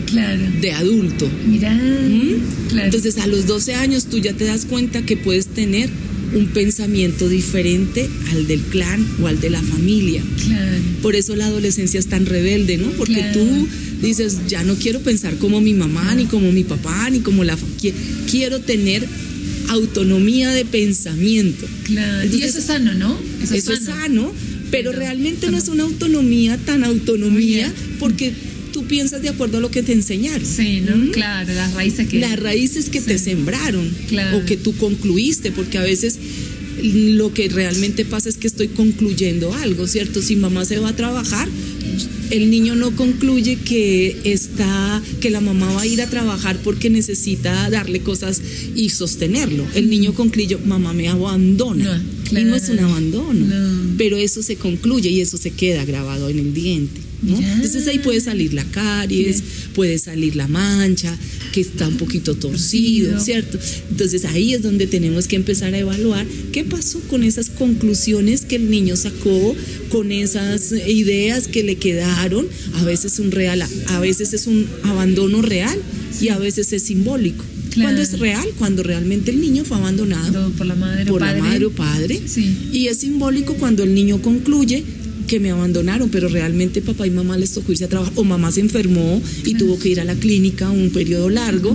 Claro. 0.07 0.43
de 0.61 0.73
adulto. 0.73 1.27
Mirá. 1.47 1.73
¿Mm? 1.73 2.69
Claro. 2.69 2.85
Entonces 2.85 3.17
a 3.17 3.27
los 3.27 3.47
12 3.47 3.75
años 3.77 4.05
tú 4.11 4.19
ya 4.19 4.35
te 4.35 4.45
das 4.45 4.67
cuenta 4.67 5.01
que 5.07 5.17
puedes 5.17 5.47
tener 5.47 5.89
un 6.35 6.49
pensamiento 6.49 7.31
diferente 7.31 8.11
al 8.31 8.47
del 8.47 8.61
clan 8.61 9.07
o 9.23 9.27
al 9.29 9.41
de 9.41 9.49
la 9.49 9.63
familia. 9.63 10.23
claro. 10.45 10.77
Por 11.01 11.17
eso 11.17 11.35
la 11.35 11.47
adolescencia 11.47 11.99
es 11.99 12.09
tan 12.09 12.27
rebelde, 12.27 12.77
¿no? 12.77 12.89
Porque 12.91 13.15
Claro. 13.15 13.41
tú 13.41 13.69
dices, 14.03 14.37
ya 14.49 14.63
no 14.65 14.75
quiero 14.75 15.01
pensar 15.01 15.37
como 15.39 15.63
mi 15.63 15.73
mamá, 15.73 16.15
ni 16.15 16.27
como 16.27 16.53
mi 16.53 16.65
papá, 16.65 17.09
ni 17.11 17.21
como 17.21 17.43
la... 17.45 17.57
Quiero 18.31 18.61
tener 18.61 19.07
autonomía 19.69 20.51
de 20.51 20.65
pensamiento. 20.65 21.67
Claro. 21.85 22.29
y 22.31 22.43
eso 22.43 22.59
es 22.59 22.65
sano, 22.67 22.93
¿no? 22.95 23.19
Eso, 23.43 23.55
es 23.73 23.85
sano, 23.85 24.31
pero 24.31 24.35
Pero 24.73 24.91
realmente 24.91 25.49
no 25.51 25.57
es 25.57 25.69
una 25.69 25.85
autonomía 25.85 26.59
tan 26.59 26.83
autonomía 26.83 27.73
porque 28.01 28.33
tú 28.73 28.85
piensas 28.87 29.23
de 29.23 29.29
acuerdo 29.29 29.59
a 29.59 29.61
lo 29.61 29.71
que 29.71 29.83
te 29.85 29.93
enseñaron. 29.93 30.45
Sí, 30.45 30.81
¿no? 30.81 30.97
¿Mm? 30.97 31.11
Claro, 31.13 31.55
las 31.55 31.73
raíces 31.75 32.09
que. 32.09 32.19
Las 32.19 32.41
raíces 32.41 32.89
que 32.89 33.01
te 33.01 33.19
sembraron 33.19 33.89
Claro. 34.09 34.39
o 34.39 34.45
que 34.47 34.57
tú 34.57 34.75
concluiste, 34.77 35.53
porque 35.53 35.79
a 35.79 35.83
veces 35.83 36.19
lo 36.83 37.33
que 37.33 37.49
realmente 37.49 38.05
pasa 38.05 38.29
es 38.29 38.37
que 38.39 38.47
estoy 38.49 38.69
concluyendo 38.69 39.53
algo, 39.55 39.87
¿cierto? 39.87 40.21
Si 40.23 40.37
mamá 40.37 40.65
se 40.65 40.79
va 40.79 40.89
a 40.89 40.97
trabajar, 40.97 41.49
el 42.31 42.51
niño 42.51 42.75
no 42.75 42.97
concluye 42.97 43.57
que 43.57 44.17
está, 44.25 45.03
que 45.21 45.31
la 45.31 45.41
mamá 45.41 45.71
va 45.75 45.83
a 45.83 45.87
ir 45.87 46.01
a 46.01 46.09
trabajar 46.09 46.57
porque 46.65 46.89
necesita 46.89 47.69
darle 47.71 48.01
cosas 48.01 48.41
y 48.75 48.89
sostenerlo. 48.89 49.65
El 49.75 49.91
niño 49.91 50.15
concluye, 50.15 50.57
mamá 50.65 50.93
me 50.95 51.09
abandona. 51.09 51.99
No, 51.99 52.22
No 52.33 52.57
es 52.57 52.69
un 52.69 52.79
abandono, 52.81 53.47
No. 53.47 53.95
pero 53.99 54.17
eso 54.17 54.43
se 54.43 54.57
concluye 54.57 55.11
y 55.11 55.21
eso 55.21 55.37
se 55.37 55.51
queda 55.51 55.85
grabado 55.85 56.29
en 56.29 56.39
el 56.39 56.55
diente. 56.55 57.01
Entonces 57.25 57.87
ahí 57.87 58.01
puede 58.01 58.21
salir 58.21 58.53
la 58.53 58.65
caries, 58.65 59.43
puede 59.75 59.97
salir 59.99 60.35
la 60.35 60.49
mancha, 60.49 61.17
que 61.53 61.61
está 61.61 61.87
un 61.87 61.97
poquito 61.97 62.35
torcido, 62.35 63.13
Torcido. 63.13 63.25
¿cierto? 63.25 63.59
Entonces 63.91 64.25
ahí 64.25 64.55
es 64.55 64.63
donde 64.63 64.89
tenemos 64.89 65.29
que 65.29 65.37
empezar 65.37 65.73
a 65.75 65.79
evaluar 65.79 66.27
qué 66.51 66.65
pasó 66.65 66.99
con 67.09 67.23
esas 67.23 67.49
conclusiones 67.49 68.41
que 68.45 68.57
el 68.57 68.71
niño 68.71 68.97
sacó, 68.97 69.55
con 69.91 70.11
esas 70.11 70.73
ideas 70.73 71.47
que 71.47 71.63
le 71.63 71.77
quedaron. 71.77 72.47
A 72.75 72.85
veces 72.85 73.19
un 73.21 73.31
real, 73.31 73.63
a 73.87 74.01
veces 74.01 74.33
es 74.33 74.49
un 74.49 74.67
abandono 74.83 75.43
real 75.43 75.79
y 76.21 76.29
a 76.31 76.39
veces 76.39 76.73
es 76.73 76.83
simbólico. 76.83 77.45
Claro. 77.73 77.89
Cuando 77.89 78.03
es 78.03 78.19
real, 78.19 78.47
cuando 78.59 78.83
realmente 78.83 79.31
el 79.31 79.41
niño 79.41 79.65
fue 79.65 79.77
abandonado 79.79 80.51
por 80.51 80.67
la 80.67 80.75
madre 80.75 81.05
o 81.05 81.13
por 81.15 81.21
padre. 81.21 81.39
la 81.41 81.45
madre 81.45 81.65
o 81.67 81.71
padre. 81.71 82.21
Sí. 82.27 82.55
Y 82.73 82.87
es 82.89 82.99
simbólico 82.99 83.55
cuando 83.55 83.83
el 83.83 83.95
niño 83.95 84.21
concluye 84.21 84.85
que 85.27 85.41
me 85.41 85.51
abandonaron, 85.51 86.11
pero 86.11 86.29
realmente 86.29 86.83
papá 86.83 87.07
y 87.07 87.11
mamá 87.11 87.37
les 87.39 87.53
tocó 87.53 87.73
irse 87.73 87.85
a 87.85 87.89
trabajar, 87.89 88.13
o 88.17 88.25
mamá 88.25 88.53
se 88.53 88.61
enfermó 88.61 89.23
y 89.47 89.55
tuvo 89.55 89.79
que 89.79 89.89
ir 89.89 90.01
a 90.01 90.05
la 90.05 90.15
clínica 90.15 90.69
un 90.71 90.91
periodo 90.91 91.31
largo 91.31 91.75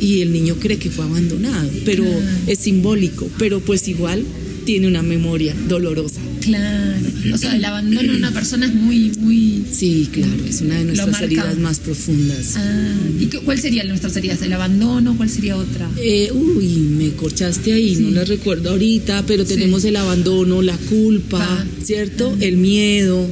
y 0.00 0.20
el 0.22 0.32
niño 0.32 0.56
cree 0.58 0.78
que 0.78 0.90
fue 0.90 1.04
abandonado, 1.04 1.70
pero 1.84 2.02
Claro. 2.04 2.20
es 2.48 2.58
simbólico, 2.58 3.28
pero 3.38 3.60
pues 3.60 3.86
igual 3.88 4.24
tiene 4.64 4.88
una 4.88 5.02
memoria 5.02 5.54
dolorosa. 5.68 6.20
Claro. 6.40 7.06
O 7.34 7.38
sea, 7.38 7.54
el 7.56 7.64
abandono 7.64 8.12
de 8.12 8.18
una 8.18 8.30
persona 8.32 8.66
es 8.66 8.74
muy, 8.74 9.12
muy. 9.18 9.64
Sí, 9.72 10.08
claro, 10.12 10.44
es 10.48 10.60
una 10.60 10.78
de 10.78 10.84
nuestras 10.86 11.20
heridas 11.22 11.58
más 11.58 11.78
profundas. 11.80 12.54
Ah, 12.56 12.94
¿Y 13.20 13.26
qué- 13.26 13.38
cuál 13.40 13.60
sería 13.60 13.84
nuestras 13.84 14.16
heridas? 14.16 14.40
¿El 14.42 14.52
abandono? 14.52 15.16
¿Cuál 15.16 15.28
sería 15.30 15.56
otra? 15.56 15.88
Eh, 15.98 16.30
uy, 16.32 16.66
me 16.98 17.10
corchaste 17.10 17.72
ahí, 17.72 17.96
no 17.96 18.10
la 18.10 18.24
recuerdo 18.24 18.70
ahorita, 18.70 19.24
pero 19.26 19.44
Sí. 19.44 19.54
tenemos 19.54 19.84
el 19.84 19.96
abandono, 19.96 20.62
la 20.62 20.76
culpa, 20.76 21.38
Pa. 21.38 21.66
¿cierto? 21.84 22.36
El 22.40 22.56
miedo. 22.56 23.28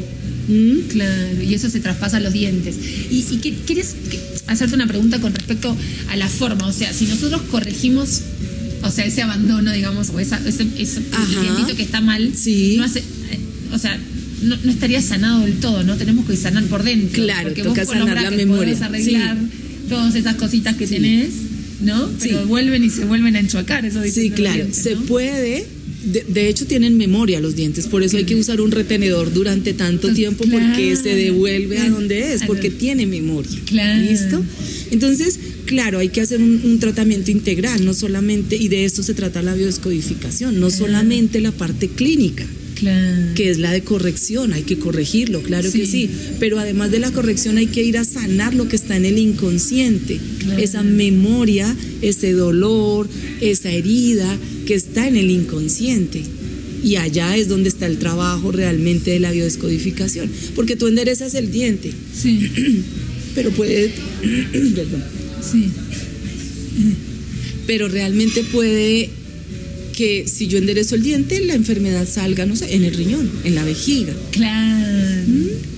¿Mm? 0.49 0.89
Claro, 0.91 1.43
y 1.43 1.55
eso 1.55 1.69
se 1.69 1.81
traspasa 1.81 2.19
a 2.19 2.21
los 2.21 2.33
dientes. 2.33 2.77
Y, 3.11 3.25
y 3.31 3.37
que- 3.39 3.55
quieres 3.67 3.97
hacerte 4.47 4.75
una 4.77 4.87
pregunta 4.87 5.21
con 5.21 5.35
respecto 5.35 5.77
a 6.09 6.17
la 6.17 6.29
forma, 6.29 6.67
o 6.69 6.73
sea, 6.73 6.93
si 6.93 7.07
nosotros 7.07 7.43
corregimos, 7.51 8.21
o 8.83 8.91
sea, 8.91 9.05
ese 9.07 9.23
abandono, 9.23 9.73
digamos, 9.73 10.11
o 10.11 10.21
esa, 10.21 10.41
ese, 10.47 10.67
ese 10.79 11.01
que 11.77 11.83
está 11.83 12.01
mal, 12.01 12.33
Sí. 12.35 12.77
no 12.79 12.85
hace, 12.85 13.01
eh, 13.01 13.05
o 13.73 13.79
sea, 13.79 13.99
no, 14.43 14.57
no 14.65 14.71
estaría 14.71 15.01
sanado 15.03 15.41
del 15.45 15.55
todo, 15.55 15.83
¿no? 15.83 15.97
Tenemos 15.97 16.27
que 16.27 16.37
sanar 16.37 16.65
por 16.65 16.83
dentro. 16.85 17.23
Claro, 17.25 17.49
porque 17.49 17.63
toca 17.63 17.85
vos 17.85 17.93
sanar 17.93 18.23
la 18.23 18.31
que 18.31 18.37
memoria. 18.37 18.77
arreglar 18.85 19.37
todas 19.89 20.15
esas 20.15 20.37
cositas 20.37 20.77
que 20.77 20.87
Sí. 20.87 20.95
tenés, 20.97 21.31
¿no? 21.81 22.11
Pero 22.21 22.43
Sí. 22.43 22.47
vuelven 22.47 22.85
y 22.85 22.91
se 22.91 23.05
vuelven 23.05 23.37
a 23.37 23.41
enchuacar, 23.41 23.85
eso 23.85 24.01
dicen 24.03 24.25
Sí, 24.25 24.31
claro, 24.31 24.57
dientes, 24.57 24.83
se 24.83 24.97
puede. 24.97 25.67
De, 26.05 26.25
de 26.29 26.49
hecho, 26.49 26.67
tienen 26.67 26.97
memoria 26.97 27.41
los 27.41 27.57
dientes, 27.57 27.87
por 27.89 28.05
eso 28.05 28.17
hay 28.17 28.25
que 28.25 28.37
usar 28.37 28.61
un 28.61 28.71
retenedor 28.71 29.33
durante 29.33 29.75
tanto 29.75 30.13
tiempo 30.13 30.45
claro. 30.45 30.65
porque 30.67 30.95
se 30.95 31.15
devuelve 31.17 31.79
a 31.79 31.91
donde 31.91 32.21
es, 32.33 32.37
Claro. 32.39 32.47
porque 32.53 32.71
tiene 32.71 33.07
memoria. 33.07 33.59
Claro. 33.67 34.03
¿Listo? 34.09 34.45
Entonces, 34.93 35.39
claro, 35.67 35.99
hay 35.99 36.09
que 36.09 36.21
hacer 36.23 36.41
un, 36.41 36.61
un 36.65 36.79
tratamiento 36.79 37.31
integral, 37.31 37.85
no 37.85 37.93
solamente, 37.95 38.57
y 38.57 38.69
de 38.69 38.85
esto 38.85 39.03
se 39.03 39.15
trata 39.15 39.43
la 39.43 39.55
biodescodificación, 39.55 40.59
no 40.61 40.71
solamente 40.71 41.41
la 41.41 41.53
parte 41.53 41.89
clínica. 41.89 42.47
Claro. 42.77 43.33
que 43.35 43.49
es 43.49 43.57
la 43.59 43.73
de 43.73 43.81
corrección, 43.81 44.53
hay 44.53 44.63
que 44.65 44.77
corregirlo, 44.79 45.41
claro 45.43 45.73
que 45.73 45.87
Sí. 45.87 46.09
sí, 46.09 46.11
pero 46.39 46.59
además 46.59 46.91
de 46.91 46.99
la 46.99 47.11
corrección 47.11 47.57
hay 47.57 47.69
que 47.69 47.83
ir 47.83 47.97
a 47.97 48.05
sanar 48.05 48.53
lo 48.53 48.69
que 48.69 48.77
está 48.77 48.99
en 48.99 49.07
el 49.07 49.17
inconsciente, 49.17 50.21
Claro. 50.41 50.63
esa 50.63 50.83
memoria, 50.83 51.75
ese 52.03 52.33
dolor, 52.33 53.09
esa 53.41 53.71
herida 53.71 54.37
que 54.67 54.75
está 54.75 55.09
en 55.09 55.17
el 55.17 55.31
inconsciente. 55.31 56.21
Y 56.85 56.97
allá 56.97 57.35
es 57.39 57.49
donde 57.49 57.71
está 57.71 57.87
el 57.87 57.97
trabajo 57.97 58.53
realmente 58.53 59.11
de 59.13 59.21
la 59.21 59.33
biodescodificación, 59.33 60.31
porque 60.55 60.77
tú 60.77 60.87
enderezas 60.87 61.35
el 61.35 61.51
diente, 61.51 61.93
Sí, 62.15 62.51
pero 63.35 63.53
puede, 63.53 63.91
perdón, 64.75 65.03
sí. 65.51 65.71
pero 67.67 67.89
realmente 67.89 68.43
puede 68.45 69.11
que 69.97 70.27
si 70.29 70.47
yo 70.47 70.59
enderezo 70.59 70.95
el 70.95 71.03
diente, 71.03 71.41
la 71.41 71.55
enfermedad 71.55 72.07
salga, 72.07 72.45
no 72.47 72.55
sé, 72.55 72.75
en 72.75 72.85
el 72.85 72.95
riñón, 72.95 73.31
en 73.45 73.55
la 73.55 73.65
vejiga, 73.65 74.15
Claro. 74.31 74.87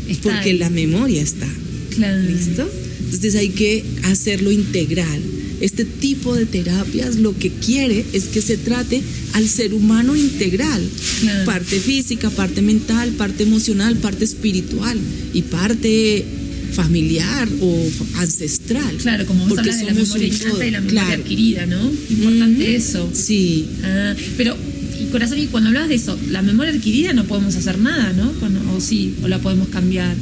Está 0.09 0.35
porque 0.35 0.55
la 0.55 0.71
memoria 0.71 1.23
está. 1.23 1.47
Claro. 1.95 2.23
¿Listo? 2.23 2.69
Entonces 3.05 3.35
hay 3.37 3.51
que 3.51 3.85
hacerlo 4.05 4.51
integral. 4.51 5.21
Este 5.61 5.85
tipo 5.85 6.35
de 6.35 6.47
terapias 6.47 7.17
lo 7.17 7.37
que 7.37 7.51
quiere 7.51 8.05
es 8.13 8.25
que 8.25 8.41
se 8.41 8.57
trate 8.57 9.03
al 9.33 9.49
ser 9.49 9.75
humano 9.75 10.17
integral. 10.17 10.83
Claro. 11.21 11.45
Parte 11.45 11.79
física, 11.81 12.31
parte 12.31 12.63
mental, 12.63 13.11
parte 13.13 13.43
emocional, 13.43 13.97
parte 13.97 14.25
espiritual 14.25 14.99
y 15.35 15.43
parte 15.43 16.25
familiar 16.73 17.49
o 17.61 17.87
ancestral. 18.17 18.97
Claro, 18.99 19.27
como 19.27 19.47
vos 19.47 19.59
hablas 19.59 19.79
de 19.79 19.85
la 19.87 19.95
memoria 19.95 20.27
innata 20.29 20.67
y 20.67 20.71
la 20.71 20.81
memoria 20.81 21.05
Claro. 21.05 21.23
adquirida, 21.23 21.67
¿no? 21.67 21.91
Importante 22.11 22.77
eso. 22.77 23.11
Sí. 23.13 23.67
Ah, 23.83 24.15
pero, 24.37 24.57
y 25.01 25.05
corazón, 25.11 25.39
y 25.39 25.47
cuando 25.47 25.69
hablas 25.69 25.89
de 25.89 25.95
eso, 25.97 26.19
la 26.31 26.43
memoria 26.43 26.73
adquirida 26.73 27.13
no 27.13 27.25
podemos 27.25 27.55
hacer 27.57 27.79
nada, 27.79 28.13
¿no? 28.13 28.33
O 28.77 28.81
sí, 28.81 29.15
o 29.23 29.29
la 29.29 29.39
podemos 29.41 29.69
cambiar. 29.69 30.15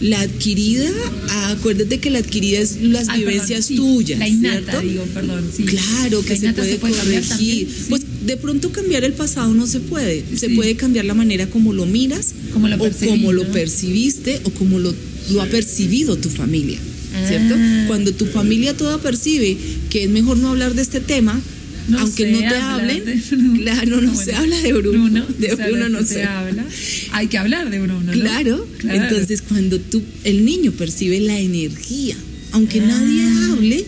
La 0.00 0.18
adquirida, 0.22 0.88
ah, 1.28 1.50
acuérdate 1.50 1.98
que 1.98 2.08
la 2.08 2.20
adquirida 2.20 2.58
es 2.60 2.80
las 2.80 3.10
Ay, 3.10 3.20
perdón, 3.20 3.32
vivencias 3.34 3.66
sí, 3.66 3.76
tuyas. 3.76 4.18
La 4.18 4.28
innata, 4.28 4.70
¿cierto? 4.72 4.80
digo, 4.88 5.04
perdón, 5.12 5.44
sí. 5.54 5.64
Claro 5.64 6.24
que 6.24 6.36
se 6.36 6.52
puede, 6.54 6.78
cambiar 6.78 6.80
corregir. 6.80 7.28
también, 7.28 7.68
sí. 7.68 7.68
Pues 7.90 8.02
de 8.24 8.36
pronto 8.38 8.72
cambiar 8.72 9.04
el 9.04 9.12
pasado 9.12 9.52
no 9.52 9.66
se 9.66 9.80
puede. 9.80 10.24
Se 10.36 10.48
puede 10.50 10.74
cambiar 10.76 11.04
la 11.04 11.12
manera 11.12 11.48
como 11.50 11.74
lo 11.74 11.84
miras, 11.84 12.28
Como 12.54 12.68
lo 12.68 12.76
o 12.76 12.88
como 12.90 13.32
lo 13.34 13.44
percibiste, 13.52 14.40
o 14.44 14.50
como 14.52 14.78
lo, 14.78 14.94
lo 15.30 15.42
ha 15.42 15.46
percibido 15.46 16.16
tu 16.16 16.30
familia. 16.30 16.78
¿Cierto? 17.26 17.54
Ah. 17.58 17.84
Cuando 17.88 18.12
tu 18.12 18.24
familia 18.26 18.76
toda 18.76 18.98
percibe 18.98 19.56
que 19.90 20.04
es 20.04 20.10
mejor 20.10 20.36
no 20.38 20.50
hablar 20.50 20.74
de 20.74 20.82
este 20.82 21.00
tema, 21.00 21.40
No 21.88 21.98
aunque 21.98 22.30
no 22.30 22.38
te 22.38 22.46
hablen, 22.56 23.04
de 23.04 23.20
claro, 23.64 24.00
no 24.00 24.12
Bueno, 24.12 24.24
se 24.24 24.32
habla 24.34 24.56
de 24.60 24.72
Bruno. 24.72 25.02
Bruno, 25.04 25.26
de 25.38 25.54
Bruno 25.56 25.88
no 25.88 25.98
se 26.00 26.14
se 26.14 26.22
habla. 26.22 26.64
Hay 27.10 27.26
que 27.26 27.36
hablar 27.36 27.68
de 27.68 27.80
Bruno, 27.80 28.00
¿no? 28.02 28.12
Claro. 28.12 28.64
Claro. 28.78 29.02
Entonces, 29.02 29.42
cuando 29.42 29.80
tú, 29.80 30.00
el 30.22 30.44
niño 30.44 30.70
percibe 30.72 31.18
la 31.20 31.38
energía, 31.40 32.16
aunque 32.52 32.80
Ah. 32.80 32.86
nadie 32.86 33.22
hable, 33.52 33.84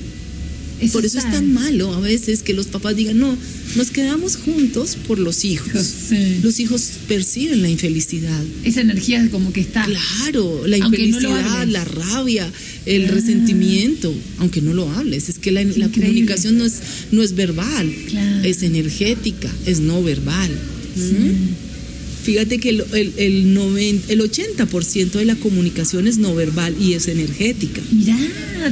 Eso 0.82 0.92
por 0.94 1.04
eso 1.06 1.18
es 1.18 1.24
tan 1.30 1.52
malo 1.52 1.92
a 1.94 2.00
veces 2.00 2.42
que 2.42 2.52
los 2.54 2.66
papás 2.66 2.96
digan, 2.96 3.18
no, 3.18 3.36
nos 3.76 3.90
quedamos 3.90 4.36
juntos 4.36 4.96
por 5.06 5.18
los 5.18 5.44
hijos. 5.44 5.82
Sí. 6.08 6.38
Los 6.42 6.58
hijos 6.60 6.82
perciben 7.08 7.62
la 7.62 7.68
infelicidad. 7.68 8.42
Esa 8.64 8.80
energía 8.82 9.28
como 9.30 9.52
que 9.52 9.60
está. 9.60 9.84
Claro, 9.84 10.66
la 10.66 10.76
Aunque 10.84 11.04
infelicidad, 11.04 11.66
la 11.68 11.84
rabia, 11.84 12.50
el 12.86 13.04
Ah. 13.06 13.08
resentimiento, 13.12 14.12
aunque 14.38 14.60
no 14.60 14.74
lo 14.74 14.90
hables. 14.90 15.28
Es 15.28 15.38
que 15.38 15.50
la, 15.52 15.62
comunicación 15.88 16.58
no 16.58 16.64
es, 16.64 16.74
no 17.12 17.22
es 17.22 17.34
verbal, 17.34 17.92
Claro. 18.08 18.44
es 18.48 18.62
energética, 18.62 19.50
es 19.66 19.80
no 19.80 20.02
verbal. 20.02 20.50
¿Mm? 20.96 22.24
Fíjate 22.24 22.58
que 22.58 22.68
el, 22.68 22.84
el, 22.92 23.12
el, 23.16 23.54
noven- 23.54 24.00
el 24.08 24.20
80% 24.20 25.10
de 25.18 25.24
la 25.24 25.34
comunicación 25.36 26.06
es 26.06 26.18
no 26.18 26.34
verbal 26.36 26.76
y 26.80 26.92
es 26.92 27.08
energética 27.08 27.80
Mirá, 27.90 28.16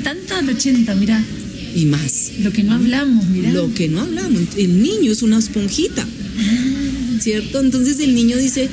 tanto 0.04 0.36
al 0.36 0.48
80, 0.50 0.94
mirá. 0.94 1.24
Y 1.74 1.84
más. 1.86 2.32
Lo 2.40 2.52
que 2.52 2.62
no 2.62 2.74
hablamos, 2.74 3.26
mirá. 3.26 3.52
Lo 3.52 3.72
que 3.74 3.88
no 3.88 4.00
hablamos, 4.00 4.42
el 4.56 4.82
niño 4.82 5.12
es 5.12 5.22
una 5.22 5.38
esponjita, 5.38 6.06
¿cierto? 7.20 7.60
Entonces 7.60 8.00
el 8.00 8.14
niño 8.14 8.36
dice, 8.36 8.68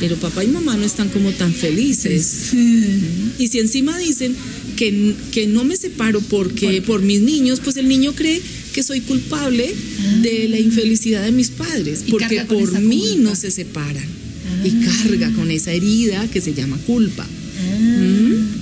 pero 0.00 0.16
papá 0.16 0.44
y 0.44 0.48
mamá 0.48 0.76
no 0.76 0.84
están 0.84 1.08
como 1.08 1.30
tan 1.32 1.52
felices. 1.52 2.26
Sí. 2.50 2.84
Y 3.38 3.48
si 3.48 3.58
encima 3.58 3.98
dicen 3.98 4.34
que, 4.76 5.14
que 5.32 5.46
no 5.46 5.64
me 5.64 5.76
separo 5.76 6.20
porque 6.20 6.82
por 6.82 7.02
mis 7.02 7.20
niños, 7.20 7.60
pues 7.62 7.76
el 7.76 7.88
niño 7.88 8.14
cree 8.14 8.40
que 8.72 8.82
soy 8.82 9.00
culpable 9.00 9.74
de 10.22 10.48
la 10.48 10.58
infelicidad 10.58 11.24
de 11.24 11.32
mis 11.32 11.50
padres, 11.50 12.04
Y 12.06 12.10
porque 12.10 12.42
por 12.42 12.80
mí 12.80 13.00
culpa. 13.14 13.30
no 13.30 13.36
se 13.36 13.50
separan. 13.50 14.06
Y 14.64 14.70
carga 14.84 15.30
con 15.34 15.50
esa 15.50 15.72
herida 15.72 16.26
que 16.28 16.40
se 16.40 16.52
llama 16.52 16.76
culpa. 16.86 17.26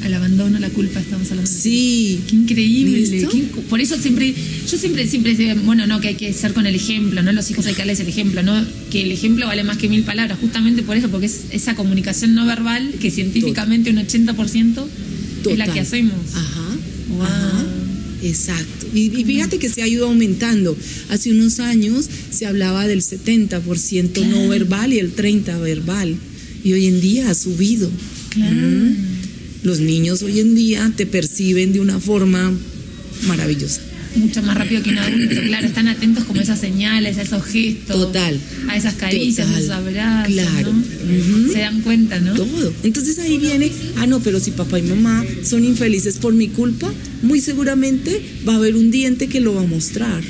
Al 0.03 0.15
abandono, 0.15 0.59
la 0.59 0.71
culpa, 0.71 1.01
estamos 1.01 1.31
hablando. 1.31 1.51
Sí. 1.51 2.21
Qué 2.29 2.37
increíble. 2.37 3.29
Por 3.69 3.81
eso 3.81 3.97
siempre, 3.97 4.35
yo 4.71 4.79
siempre, 4.79 5.07
siempre, 5.07 5.55
bueno, 5.65 5.87
no, 5.87 6.01
que 6.01 6.09
hay 6.09 6.15
que 6.15 6.33
ser 6.33 6.53
con 6.53 6.67
el 6.67 6.75
ejemplo, 6.75 7.23
¿no? 7.23 7.33
Los 7.33 7.51
hijos 7.51 7.67
hay 7.67 7.75
que 7.75 7.79
darles 7.79 8.01
el 8.01 8.09
ejemplo, 8.09 8.43
¿no? 8.43 8.65
Que 8.91 9.03
el 9.03 9.13
ejemplo 9.13 9.47
vale 9.47 9.65
más 9.65 9.79
que 9.79 9.89
mil 9.89 10.05
palabras, 10.05 10.39
justamente 10.41 10.83
por 10.83 10.97
eso, 10.97 11.09
porque 11.09 11.27
es 11.27 11.45
esa 11.51 11.75
comunicación 11.75 12.35
no 12.35 12.47
verbal 12.47 12.95
que 13.01 13.11
científicamente 13.11 13.91
un 13.91 13.97
80% 13.97 14.87
es 15.51 15.59
la 15.59 15.67
que 15.67 15.81
hacemos. 15.81 16.15
Ajá. 16.35 16.77
Wow. 17.09 17.23
ajá, 17.23 17.65
Exacto. 18.23 18.87
Y, 18.95 19.13
y 19.17 19.25
fíjate 19.25 19.59
que 19.59 19.69
se 19.69 19.83
ha 19.83 19.87
ido 19.87 20.07
aumentando. 20.07 20.77
Hace 21.11 21.31
unos 21.31 21.61
años 21.61 22.09
se 22.31 22.47
hablaba 22.47 22.87
del 22.87 23.03
70% 23.03 24.27
no 24.27 24.49
verbal 24.49 24.93
y 24.93 24.99
el 24.99 25.15
30% 25.15 25.61
verbal. 25.61 26.17
Y 26.65 26.73
hoy 26.73 26.87
en 26.87 27.01
día 27.01 27.31
ha 27.31 27.35
subido. 27.35 27.91
Claro. 28.37 28.57
Los 29.63 29.81
niños 29.81 30.23
hoy 30.23 30.41
en 30.41 30.55
día 30.55 30.93
te 30.95 31.07
perciben 31.07 31.73
de 31.73 31.81
una 31.81 31.99
forma 31.99 32.53
maravillosa. 33.27 33.81
Mucho 34.15 34.43
más 34.43 34.57
rápido 34.57 34.83
que 34.83 34.91
un 34.91 34.99
adulto, 34.99 35.43
claro, 35.43 35.67
están 35.67 35.89
atentos 35.89 36.25
como 36.25 36.41
a 36.41 36.43
esas 36.43 36.59
señales, 36.61 37.19
a 37.19 37.23
esos 37.23 37.45
gestos. 37.45 37.97
Total. 37.97 38.39
A 38.69 38.77
esas 38.77 38.95
caricias, 38.95 39.47
Total. 39.47 39.55
a 39.55 39.65
esos 39.65 39.71
abrazos. 39.77 40.33
Claro. 40.33 40.73
Se 41.53 41.59
dan 41.59 41.83
cuenta, 41.83 42.19
¿no? 42.21 42.35
Todo. 42.35 42.73
Entonces 42.83 43.19
ahí 43.19 43.37
viene, 43.39 43.71
ah, 43.97 44.07
no, 44.07 44.21
pero 44.21 44.41
si 44.41 44.53
papá 44.53 44.79
y 44.79 44.83
mamá 44.83 45.25
son 45.43 45.65
infelices 45.65 46.17
por 46.17 46.33
mi 46.33 46.49
culpa, 46.49 46.91
muy 47.23 47.41
seguramente 47.41 48.23
va 48.49 48.55
a 48.55 48.57
haber 48.57 48.77
un 48.77 48.91
diente 48.91 49.29
que 49.29 49.41
lo 49.41 49.55
va 49.55 49.63
a 49.63 49.67
mostrar. 49.67 50.23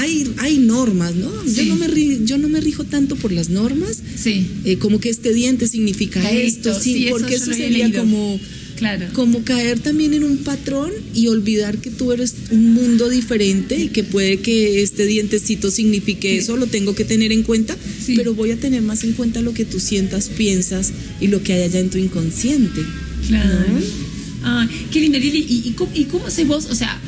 Hay, 0.00 0.30
hay 0.38 0.58
normas, 0.58 1.16
¿no? 1.16 1.28
Sí. 1.44 1.56
Yo, 1.56 1.64
no 1.64 1.76
me 1.76 1.88
yo 2.24 2.38
no 2.38 2.48
me 2.48 2.60
rijo 2.60 2.84
tanto 2.84 3.16
por 3.16 3.32
las 3.32 3.48
normas, 3.48 4.00
Sí, 4.16 4.46
eh, 4.64 4.76
como 4.78 5.00
que 5.00 5.08
este 5.08 5.32
diente 5.32 5.66
significa 5.66 6.20
Esto, 6.30 6.70
esto, 6.70 6.80
sí, 6.80 6.94
sí, 6.94 7.06
porque 7.10 7.34
eso 7.34 7.52
sería 7.52 7.92
como, 7.92 8.38
claro. 8.76 9.06
como 9.12 9.42
caer 9.42 9.80
también 9.80 10.14
en 10.14 10.22
un 10.22 10.36
patrón 10.38 10.92
y 11.16 11.26
olvidar 11.26 11.78
que 11.78 11.90
tú 11.90 12.12
eres 12.12 12.32
un 12.52 12.74
mundo 12.74 13.08
diferente 13.08 13.76
y 13.76 13.88
que 13.88 14.04
puede 14.04 14.38
que 14.38 14.82
este 14.82 15.04
dientecito 15.04 15.70
signifique 15.72 16.38
eso, 16.38 16.56
lo 16.56 16.66
tengo 16.68 16.94
que 16.94 17.04
tener 17.04 17.32
en 17.32 17.42
cuenta, 17.42 17.76
Sí. 18.04 18.14
pero 18.16 18.34
voy 18.34 18.52
a 18.52 18.56
tener 18.56 18.82
más 18.82 19.02
en 19.02 19.14
cuenta 19.14 19.40
lo 19.42 19.52
que 19.52 19.64
tú 19.64 19.80
sientas, 19.80 20.28
piensas 20.28 20.92
y 21.20 21.26
lo 21.26 21.42
que 21.42 21.54
hay 21.54 21.62
allá 21.62 21.80
en 21.80 21.90
tu 21.90 21.98
inconsciente. 21.98 22.82
Claro. 23.26 23.50
¿no? 23.68 23.80
Ah, 24.44 24.68
qué 24.92 25.00
lindo, 25.00 25.18
Lili. 25.18 25.44
¿Y, 25.48 25.68
y, 25.68 25.72
cómo, 25.72 25.90
y 25.92 26.04
cómo 26.04 26.26
haces 26.28 26.46
vos? 26.46 26.66
O 26.70 26.74
sea, 26.76 27.00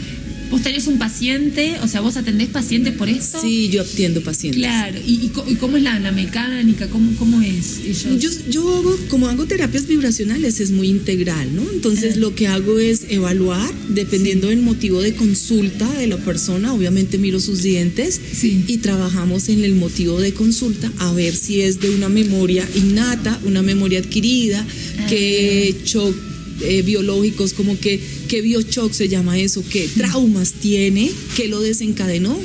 vos 0.50 0.62
tenés 0.62 0.86
un 0.86 0.98
paciente, 0.98 1.76
o 1.82 1.88
sea, 1.88 2.00
vos 2.00 2.16
atendés 2.16 2.48
pacientes 2.48 2.94
por 2.94 3.08
esto. 3.08 3.40
Sí, 3.40 3.68
yo 3.68 3.82
atiendo 3.82 4.20
pacientes. 4.22 4.60
Claro. 4.60 4.98
¿Y, 5.06 5.12
y 5.12 5.32
y 5.48 5.54
cómo 5.56 5.76
es 5.76 5.82
la, 5.82 5.98
la 6.00 6.12
mecánica? 6.12 6.88
¿Cómo, 6.88 7.14
cómo 7.16 7.40
es? 7.40 7.78
Ellos? 7.84 8.20
Yo, 8.20 8.30
yo 8.50 8.76
hago, 8.76 8.96
como 9.08 9.28
hago 9.28 9.46
terapias 9.46 9.86
vibracionales, 9.86 10.60
es 10.60 10.70
muy 10.70 10.88
integral, 10.88 11.54
¿no? 11.54 11.62
Entonces 11.72 12.16
lo 12.16 12.34
que 12.34 12.46
hago 12.48 12.78
es 12.78 13.02
evaluar, 13.08 13.72
dependiendo 13.88 14.48
del 14.48 14.60
motivo 14.62 15.00
de 15.00 15.14
consulta 15.14 15.90
de 15.94 16.06
la 16.06 16.16
persona, 16.18 16.72
obviamente 16.74 17.18
miro 17.18 17.40
sus 17.40 17.62
dientes 17.62 18.20
Sí. 18.32 18.64
y 18.66 18.78
trabajamos 18.78 19.48
en 19.48 19.64
el 19.64 19.74
motivo 19.74 20.20
de 20.20 20.32
consulta 20.32 20.90
a 20.98 21.12
ver 21.12 21.34
si 21.34 21.60
es 21.60 21.80
de 21.80 21.90
una 21.90 22.08
memoria 22.08 22.68
innata, 22.74 23.38
una 23.44 23.62
memoria 23.62 23.98
adquirida, 24.00 24.66
qué 25.08 25.74
shock 25.84 26.14
eh, 26.62 26.82
biológicos, 26.82 27.52
como 27.52 27.78
que 27.78 28.00
qué 28.28 28.40
biochoc 28.42 28.92
se 28.92 29.08
llama 29.08 29.38
eso, 29.38 29.64
qué 29.68 29.88
traumas 29.96 30.52
tiene, 30.52 31.10
qué 31.36 31.48
lo 31.48 31.60
desencadenó, 31.60 32.38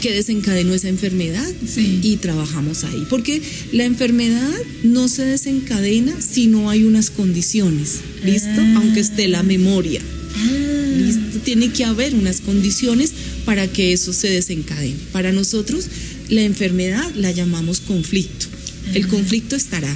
qué 0.00 0.12
desencadenó 0.12 0.74
esa 0.74 0.88
enfermedad 0.88 1.48
Sí. 1.66 2.00
y 2.02 2.16
trabajamos 2.16 2.84
ahí. 2.84 3.06
Porque 3.10 3.40
la 3.72 3.84
enfermedad 3.84 4.50
no 4.82 5.08
se 5.08 5.24
desencadena 5.24 6.20
si 6.20 6.46
no 6.46 6.70
hay 6.70 6.84
unas 6.84 7.10
condiciones, 7.10 8.00
¿listo? 8.24 8.48
Ah. 8.58 8.74
Aunque 8.76 9.00
esté 9.00 9.28
la 9.28 9.42
memoria, 9.42 10.00
Ah, 10.36 10.96
¿listo? 10.98 11.38
Tiene 11.44 11.70
que 11.72 11.84
haber 11.84 12.14
unas 12.14 12.40
condiciones 12.40 13.12
para 13.44 13.68
que 13.68 13.92
eso 13.92 14.12
se 14.12 14.28
desencadene. 14.28 14.96
Para 15.12 15.30
nosotros, 15.32 15.86
la 16.28 16.42
enfermedad 16.42 17.04
la 17.14 17.30
llamamos 17.30 17.80
conflicto. 17.80 18.46
El 18.94 19.06
conflicto 19.08 19.54
estará, 19.56 19.94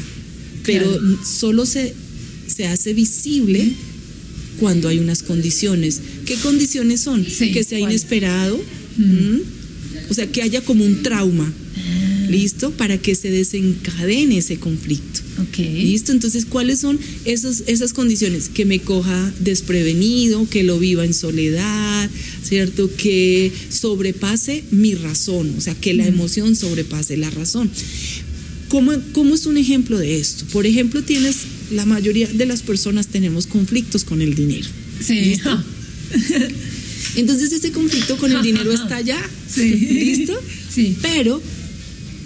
pero 0.64 0.86
Ah. 0.90 0.98
Claro. 0.98 1.18
solo 1.26 1.66
se, 1.66 1.94
se 2.48 2.66
hace 2.66 2.94
visible 2.94 3.72
cuando 4.60 4.88
hay 4.88 4.98
unas 4.98 5.22
condiciones. 5.22 6.00
¿Qué 6.26 6.34
condiciones 6.36 7.00
son? 7.00 7.24
Sí, 7.24 7.52
que 7.52 7.64
sea 7.64 7.78
inesperado, 7.78 8.60
¿m? 8.98 9.40
o 10.10 10.14
sea, 10.14 10.26
que 10.26 10.42
haya 10.42 10.62
como 10.62 10.84
un 10.84 11.02
trauma, 11.02 11.52
Ah. 11.80 12.26
¿listo? 12.30 12.72
Para 12.72 12.98
que 12.98 13.14
se 13.14 13.30
desencadene 13.30 14.38
ese 14.38 14.56
conflicto. 14.58 15.20
¿Listo? 15.56 16.10
Entonces, 16.12 16.44
¿cuáles 16.44 16.80
son 16.80 16.98
esos, 17.24 17.62
esas 17.66 17.92
condiciones? 17.92 18.48
Que 18.48 18.64
me 18.64 18.80
coja 18.80 19.32
desprevenido, 19.40 20.48
que 20.48 20.64
lo 20.64 20.78
viva 20.78 21.04
en 21.04 21.14
soledad, 21.14 22.10
¿cierto? 22.42 22.90
Que 22.96 23.52
sobrepase 23.70 24.64
mi 24.72 24.94
razón, 24.94 25.54
o 25.56 25.60
sea, 25.60 25.74
que 25.74 25.94
la 25.94 26.06
emoción 26.06 26.56
sobrepase 26.56 27.16
la 27.16 27.30
razón. 27.30 27.70
¿Cómo, 28.68 28.92
¿Cómo 29.12 29.34
es 29.34 29.46
un 29.46 29.56
ejemplo 29.58 29.98
de 29.98 30.18
esto? 30.18 30.44
Por 30.52 30.66
ejemplo, 30.66 31.02
tienes, 31.02 31.36
la 31.72 31.86
mayoría 31.86 32.26
de 32.28 32.46
las 32.46 32.62
personas 32.62 33.06
tenemos 33.08 33.46
conflictos 33.46 34.04
con 34.04 34.20
el 34.22 34.34
dinero. 34.34 34.68
Sí. 35.04 35.14
¿Listo? 35.20 35.64
Entonces 37.16 37.52
ese 37.52 37.72
conflicto 37.72 38.16
con 38.16 38.30
el 38.32 38.42
dinero 38.42 38.72
está 38.72 38.96
allá. 38.96 39.18
Sí. 39.52 39.70
¿Listo? 39.74 40.34
Sí. 40.72 40.96
Pero 41.02 41.42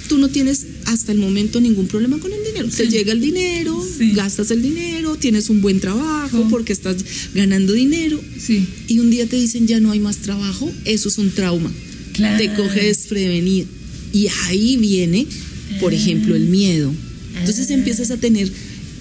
tú 0.09 0.19
no 0.19 0.29
tienes 0.29 0.67
hasta 0.87 1.13
el 1.13 1.19
momento 1.19 1.61
ningún 1.61 1.87
problema 1.87 2.19
con 2.19 2.33
el 2.33 2.41
dinero. 2.45 2.69
Te 2.69 2.85
Sí. 2.85 2.91
llega 2.91 3.13
el 3.13 3.21
dinero, 3.21 3.81
Sí. 3.99 4.13
gastas 4.13 4.51
el 4.51 4.63
dinero, 4.63 5.17
tienes 5.17 5.49
un 5.49 5.63
buen 5.63 5.81
trabajo 5.81 6.41
Oh. 6.41 6.49
porque 6.51 6.73
estás 6.73 6.97
ganando 7.35 7.73
dinero 7.73 8.21
Sí. 8.45 8.67
y 8.89 8.99
un 8.99 9.11
día 9.11 9.27
te 9.27 9.37
dicen 9.37 9.67
ya 9.67 9.81
no 9.81 9.91
hay 9.93 10.01
más 10.01 10.19
trabajo, 10.19 10.73
eso 10.85 11.09
es 11.09 11.19
un 11.19 11.31
trauma. 11.31 11.73
Claro. 12.13 12.37
Te 12.39 12.53
coge 12.55 12.87
desprevenido. 12.87 13.67
Y 14.13 14.27
ahí 14.47 14.77
viene, 14.77 15.27
por 15.83 15.93
ejemplo, 15.93 16.35
el 16.35 16.47
miedo. 16.47 16.91
Entonces 17.39 17.71
Ah. 17.71 17.75
empiezas 17.75 18.11
a 18.11 18.17
tener 18.17 18.51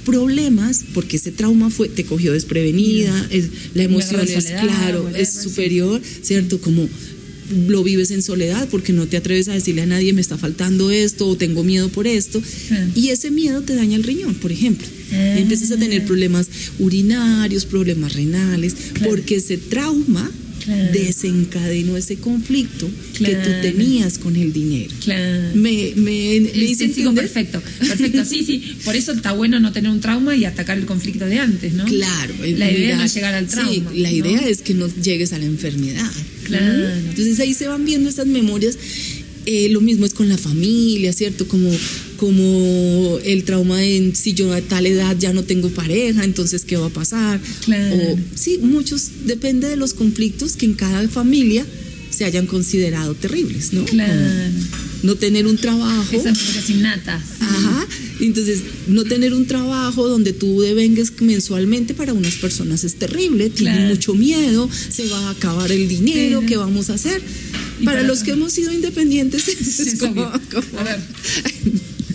problemas 0.06 0.84
porque 0.94 1.18
ese 1.18 1.32
trauma 1.32 1.70
fue 1.70 1.88
te 1.88 2.04
cogió 2.06 2.34
desprevenida, 2.34 3.28
es, 3.30 3.46
la 3.76 3.84
emoción 3.84 4.22
es 4.22 4.34
soledad, 4.34 4.62
claro, 4.62 5.10
es 5.16 5.30
superior, 5.32 6.02
¿cierto? 6.24 6.60
Como 6.60 6.88
lo 7.68 7.84
vives 7.84 8.12
en 8.12 8.22
soledad 8.24 8.68
porque 8.72 8.94
no 8.94 9.08
te 9.08 9.18
atreves 9.18 9.48
a 9.50 9.54
decirle 9.54 9.82
a 9.82 9.86
nadie 9.86 10.14
me 10.14 10.22
está 10.22 10.38
faltando 10.38 10.90
esto 10.90 11.28
o 11.28 11.36
tengo 11.36 11.64
miedo 11.66 11.90
por 11.90 12.08
esto 12.08 12.42
y 12.96 13.10
ese 13.10 13.30
miedo 13.30 13.62
te 13.62 13.76
daña 13.76 13.98
el 13.98 14.04
riñón, 14.04 14.36
por 14.36 14.52
ejemplo. 14.52 14.88
Ah. 15.14 15.38
Empiezas 15.38 15.70
a 15.72 15.78
tener 15.78 16.06
problemas 16.06 16.48
urinarios, 16.80 17.66
problemas 17.66 18.14
renales, 18.14 18.74
Claro. 18.94 19.10
porque 19.12 19.36
ese 19.36 19.58
trauma 19.58 20.32
Claro. 20.64 20.92
desencadenó 20.92 21.98
ese 21.98 22.18
conflicto 22.18 22.90
que 23.18 23.36
tú 23.36 23.50
tenías 23.62 24.18
con 24.18 24.36
el 24.36 24.54
dinero. 24.54 24.94
Claro. 25.04 25.50
Me, 25.56 25.94
me, 25.96 26.40
me 26.56 26.64
hice 26.64 26.88
sí, 26.88 26.94
sigo 26.94 27.14
perfecto, 27.14 27.62
perfecto. 27.80 28.26
Sí, 28.26 28.44
sí. 28.46 28.76
Por 28.86 28.96
eso 28.96 29.12
está 29.14 29.32
bueno 29.32 29.60
no 29.60 29.72
tener 29.72 29.92
un 29.92 30.00
trauma 30.02 30.36
y 30.36 30.46
atacar 30.46 30.78
el 30.78 30.86
conflicto 30.86 31.26
de 31.26 31.40
antes, 31.40 31.74
¿no? 31.74 31.86
Claro. 31.86 32.34
La 32.42 32.70
idea 32.72 32.80
mirar- 32.96 32.98
no 32.98 33.04
es 33.04 33.14
llegar 33.14 33.34
al 33.34 33.48
trauma. 33.48 33.72
Sí, 33.72 33.84
la 33.96 34.12
idea 34.12 34.42
¿no? 34.42 34.48
es 34.48 34.62
que 34.62 34.74
no 34.74 34.88
llegues 35.02 35.34
a 35.34 35.40
la 35.40 35.46
enfermedad. 35.46 36.12
Claro. 36.46 36.90
Entonces 37.10 37.40
ahí 37.40 37.54
se 37.54 37.68
van 37.68 37.86
viendo 37.86 38.10
estas 38.10 38.28
memorias. 38.28 38.78
Eh, 39.54 39.68
lo 39.70 39.82
mismo 39.82 40.06
es 40.06 40.14
con 40.14 40.30
la 40.30 40.38
familia, 40.38 41.12
¿cierto? 41.12 41.46
Como, 41.46 41.70
como 42.16 43.20
el 43.26 43.44
trauma 43.44 43.80
de 43.80 44.14
si 44.16 44.34
yo 44.34 44.54
a 44.54 44.62
tal 44.62 44.86
edad 44.86 45.18
ya 45.20 45.34
no 45.34 45.44
tengo 45.44 45.70
pareja, 45.70 46.24
entonces 46.24 46.64
¿qué 46.64 46.78
va 46.78 46.86
a 46.86 46.90
pasar? 46.90 47.42
Claro. 47.66 47.96
O, 47.98 48.18
sí, 48.34 48.60
muchos, 48.62 49.10
depende 49.26 49.68
de 49.68 49.76
los 49.76 49.94
conflictos 49.94 50.56
que 50.56 50.66
en 50.68 50.74
cada 50.76 51.06
familia 51.10 51.66
se 52.12 52.24
hayan 52.24 52.48
considerado 52.48 53.14
terribles, 53.14 53.74
¿no? 53.74 53.84
Claro. 53.84 54.14
Como 54.14 54.92
no 55.04 55.16
tener 55.16 55.48
un 55.48 55.58
trabajo. 55.58 56.16
Esas 56.16 56.38
cosas 56.38 56.70
innatas. 56.70 57.22
Ajá. 57.40 57.88
Entonces, 58.20 58.60
no 58.88 59.04
tener 59.04 59.34
un 59.34 59.48
trabajo 59.48 60.08
donde 60.08 60.32
tú 60.32 60.62
devengues 60.62 61.12
mensualmente 61.22 61.94
para 61.96 62.14
unas 62.14 62.36
personas 62.36 62.84
es 62.84 62.96
terrible, 62.96 63.50
tienen 63.50 63.76
Claro. 63.78 63.90
mucho 63.96 64.14
miedo, 64.14 64.70
se 64.90 65.08
va 65.08 65.28
a 65.28 65.32
acabar 65.32 65.72
el 65.72 65.88
dinero, 65.88 66.44
¿qué 66.48 66.56
vamos 66.56 66.90
a 66.92 66.94
hacer? 66.94 67.20
Para 67.86 67.98
para 67.98 68.08
los 68.08 68.24
que 68.24 68.32
hemos 68.32 68.54
sido 68.54 68.72
independientes, 68.74 69.48
es 69.60 69.80
es 69.80 70.00
como- 70.00 70.32
como- 70.52 70.80
A 70.80 70.84
ver, 70.84 71.00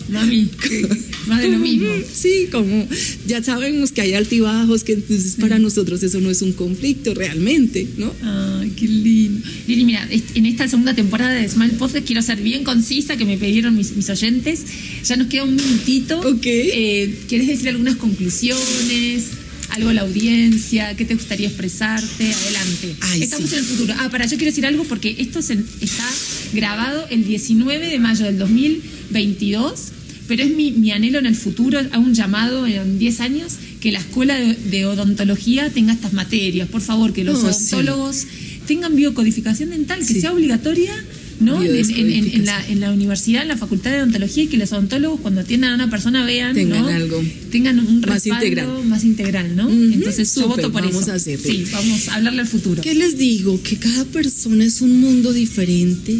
mami, 0.09 0.48
¿qué, 0.62 0.88
Más 1.26 1.42
de 1.42 1.48
lo 1.48 1.59
mismo. 1.59 1.87
Sí, 2.14 2.48
como 2.50 2.88
ya 3.26 3.42
sabemos 3.42 3.92
que 3.92 4.00
hay 4.00 4.14
altibajos, 4.14 4.85
que 4.85 4.92
entonces 4.94 5.35
para 5.38 5.59
nosotros 5.59 6.02
eso 6.02 6.20
no 6.20 6.31
es 6.31 6.40
un 6.42 6.52
conflicto 6.52 7.12
realmente, 7.14 7.87
¿no? 7.96 8.12
Ay, 8.22 8.70
qué 8.76 8.87
lindo. 8.88 9.46
Lili, 9.66 9.85
mira, 9.85 10.09
en 10.35 10.46
esta 10.46 10.68
segunda 10.68 10.94
temporada 10.94 11.35
de 11.35 11.48
Smile 11.48 11.74
Podcast 11.74 12.07
quiero 12.07 12.22
ser 12.22 12.40
bien 12.40 12.64
concisa, 12.64 13.16
que 13.16 13.24
me 13.24 13.37
pidieron 13.37 13.76
mis, 13.76 13.94
mis 13.96 14.09
oyentes. 14.09 14.61
Ya 15.05 15.16
nos 15.16 15.26
queda 15.26 15.44
un 15.44 15.57
minutito. 15.57 16.20
Ok. 16.20 16.46
Eh, 16.46 17.14
¿Quieres 17.29 17.48
decir 17.48 17.68
algunas 17.68 17.96
conclusiones? 17.96 19.24
¿Algo 19.77 19.91
a 19.91 19.93
la 19.93 20.01
audiencia? 20.03 20.97
¿Qué 20.97 21.05
te 21.05 21.15
gustaría 21.15 21.49
expresarte? 21.49 22.33
Adelante. 22.33 22.97
Ay, 23.03 23.23
Estamos 23.23 23.51
sí. 23.51 23.57
en 23.57 23.61
el 23.61 23.67
futuro. 23.67 23.95
Ah, 23.99 24.09
para, 24.11 24.25
yo 24.25 24.37
quiero 24.39 24.47
decir 24.51 24.65
algo 24.65 24.85
porque 24.85 25.15
esto 25.19 25.43
se- 25.43 25.59
está 25.83 26.09
grabado 26.55 27.07
el 27.11 27.25
19 27.27 27.87
de 27.91 27.99
mayo 27.99 28.25
del 28.25 28.39
2022, 28.39 29.81
pero 30.29 30.43
es 30.45 30.51
mi, 30.57 30.73
mi 30.73 30.93
anhelo 30.93 31.19
en 31.19 31.27
el 31.27 31.37
futuro, 31.37 31.79
a 31.93 31.99
un 31.99 32.15
llamado 32.15 32.67
en 32.67 32.99
10 32.99 33.21
años, 33.21 33.53
que 33.81 33.93
la 33.93 33.99
escuela 33.99 34.35
de, 34.37 34.55
de 34.55 34.87
odontología 34.87 35.69
tenga 35.69 35.93
estas 35.93 36.15
materias. 36.15 36.69
Por 36.71 36.81
favor, 36.81 37.12
que 37.12 37.25
los 37.25 37.45
Oh, 37.45 37.53
sí. 37.53 37.75
odontólogos 37.75 38.27
tengan 38.67 38.97
biocodificación 38.97 39.71
dental, 39.71 39.99
que 40.01 40.15
Sí. 40.15 40.21
sea 40.23 40.33
obligatoria. 40.33 40.93
¿No? 41.40 41.62
En, 41.62 41.68
en- 41.77 41.77
en- 41.77 41.87
en 41.92 41.94
la, 41.94 42.12
Biodescodificación. 42.12 42.72
en 42.72 42.81
la 42.81 42.92
universidad, 42.92 43.42
en 43.42 43.49
la 43.49 43.57
facultad 43.57 43.90
de 43.90 43.99
odontología, 43.99 44.42
y 44.44 44.46
que 44.46 44.57
los 44.57 44.72
odontólogos 44.72 45.20
cuando 45.20 45.40
atiendan 45.42 45.72
a 45.72 45.75
una 45.75 45.90
persona 45.90 46.25
vean 46.25 46.55
Tengan 46.55 46.83
¿no? 46.83 46.88
algo 46.88 47.22
tengan 47.51 47.79
un 47.79 48.01
más 48.01 48.11
respaldo 48.11 48.44
integral. 48.46 48.85
más 48.87 49.05
integral, 49.05 49.57
¿no? 49.57 49.70
Entonces 49.70 50.35
yo 50.35 50.42
súper, 50.42 50.57
voto 50.57 50.72
por 50.72 50.83
vamos 50.83 51.03
eso. 51.03 51.12
a 51.12 51.14
hacerlo. 51.14 51.51
Sí, 51.51 51.64
vamos 51.72 52.09
a 52.09 52.14
hablarle 52.16 52.40
al 52.42 52.49
futuro. 52.49 52.83
¿Qué 52.83 52.94
les 52.94 53.16
digo? 53.18 53.61
Que 53.62 53.77
cada 53.77 54.05
persona 54.07 54.64
es 54.64 54.81
un 54.81 55.01
mundo 55.01 55.33
diferente, 55.33 56.14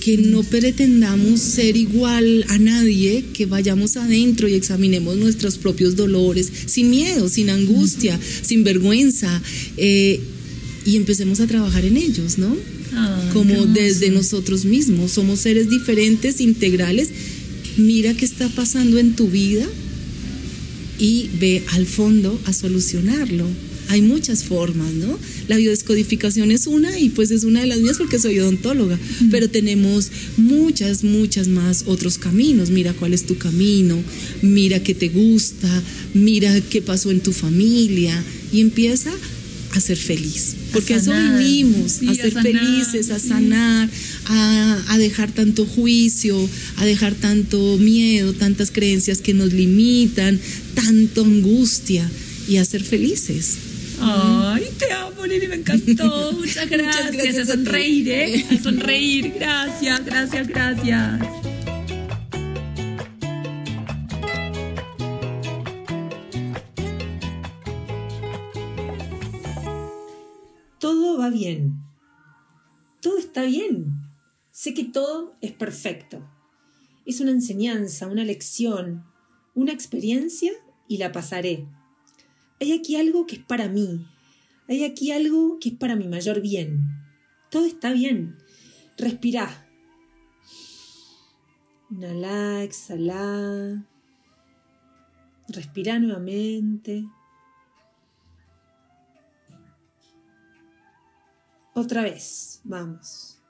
que 0.00 0.16
no 0.16 0.42
pretendamos 0.42 1.40
ser 1.40 1.76
igual 1.76 2.44
a 2.48 2.58
nadie, 2.58 3.24
que 3.34 3.44
vayamos 3.46 3.96
adentro 3.98 4.48
y 4.48 4.54
examinemos 4.54 5.16
nuestros 5.18 5.58
propios 5.58 5.94
dolores, 5.96 6.50
sin 6.66 6.88
miedo, 6.90 7.28
sin 7.28 7.50
angustia, 7.50 8.18
sin 8.42 8.64
vergüenza, 8.64 9.42
eh, 9.76 10.20
y 10.86 10.96
empecemos 10.96 11.40
a 11.40 11.46
trabajar 11.46 11.84
en 11.84 11.98
ellos, 11.98 12.38
¿no? 12.38 12.56
Como 13.32 13.66
desde 13.66 14.10
nosotros 14.10 14.64
mismos. 14.64 15.12
Somos 15.12 15.40
seres 15.40 15.70
diferentes, 15.70 16.40
integrales. 16.40 17.10
Mira 17.76 18.14
qué 18.14 18.24
está 18.24 18.48
pasando 18.48 18.98
en 18.98 19.14
tu 19.14 19.28
vida 19.28 19.66
y 20.98 21.30
ve 21.40 21.62
al 21.72 21.86
fondo 21.86 22.38
a 22.44 22.52
solucionarlo. 22.52 23.46
Hay 23.88 24.02
muchas 24.02 24.44
formas, 24.44 24.92
¿no? 24.92 25.18
La 25.48 25.56
biodescodificación 25.56 26.52
es 26.52 26.68
una 26.68 26.96
y 26.96 27.08
pues 27.08 27.32
es 27.32 27.42
una 27.42 27.60
de 27.60 27.66
las 27.66 27.80
mías 27.80 27.96
porque 27.98 28.20
soy 28.20 28.38
odontóloga, 28.38 28.96
pero 29.32 29.50
tenemos 29.50 30.12
muchas, 30.36 31.02
muchas 31.02 31.48
más 31.48 31.84
otros 31.86 32.16
caminos. 32.16 32.70
Mira 32.70 32.92
cuál 32.92 33.14
es 33.14 33.24
tu 33.24 33.36
camino, 33.36 34.00
mira 34.42 34.80
qué 34.80 34.94
te 34.94 35.08
gusta, 35.08 35.82
mira 36.14 36.60
qué 36.60 36.82
pasó 36.82 37.10
en 37.10 37.20
tu 37.20 37.32
familia 37.32 38.22
y 38.52 38.60
empieza 38.60 39.12
a 39.72 39.80
ser 39.80 39.96
feliz. 39.96 40.54
Porque 40.72 40.94
a 40.94 40.96
eso 40.98 41.12
Sí, 41.88 42.08
a 42.08 42.10
a 42.10 42.14
ser 42.14 42.32
sanar, 42.32 42.52
felices, 42.52 43.10
a 43.10 43.18
sí. 43.18 43.28
sanar, 43.28 43.88
a, 44.26 44.84
a 44.88 44.98
dejar 44.98 45.30
tanto 45.32 45.66
juicio, 45.66 46.48
a 46.76 46.84
dejar 46.84 47.14
tanto 47.14 47.78
miedo, 47.78 48.32
tantas 48.32 48.70
creencias 48.70 49.20
que 49.20 49.34
nos 49.34 49.52
limitan, 49.52 50.38
tanta 50.74 51.20
angustia 51.22 52.08
y 52.48 52.56
a 52.56 52.64
ser 52.64 52.82
felices. 52.82 53.56
Ay, 54.00 54.64
te 54.78 54.90
amo, 54.92 55.26
Lili, 55.26 55.46
me 55.48 55.56
encantó. 55.56 56.32
Muchas 56.38 56.68
gracias. 56.70 57.12
gracias 57.12 57.38
a 57.48 57.52
sonreír, 57.52 58.08
¿eh? 58.08 58.46
A 58.50 58.62
sonreír. 58.62 59.32
Gracias, 59.38 60.04
gracias, 60.04 60.48
gracias. 60.48 61.49
Bien. 71.30 71.82
Todo 73.00 73.18
está 73.18 73.42
bien. 73.42 74.02
Sé 74.50 74.74
que 74.74 74.84
todo 74.84 75.34
es 75.40 75.52
perfecto. 75.52 76.28
Es 77.06 77.20
una 77.20 77.30
enseñanza, 77.30 78.06
una 78.06 78.24
lección, 78.24 79.04
una 79.54 79.72
experiencia 79.72 80.52
y 80.86 80.98
la 80.98 81.12
pasaré. 81.12 81.66
Hay 82.60 82.72
aquí 82.72 82.96
algo 82.96 83.26
que 83.26 83.36
es 83.36 83.42
para 83.42 83.68
mí. 83.68 84.06
Hay 84.68 84.84
aquí 84.84 85.12
algo 85.12 85.58
que 85.58 85.70
es 85.70 85.74
para 85.76 85.96
mi 85.96 86.08
mayor 86.08 86.40
bien. 86.40 86.80
Todo 87.50 87.64
está 87.64 87.92
bien. 87.92 88.36
Respirá. 88.98 89.66
Inhalá, 91.90 92.62
exhalá. 92.62 93.86
Respirá 95.48 95.98
nuevamente. 95.98 97.06
Otra 101.80 102.02
vez, 102.02 102.60
vamos. 102.62 103.40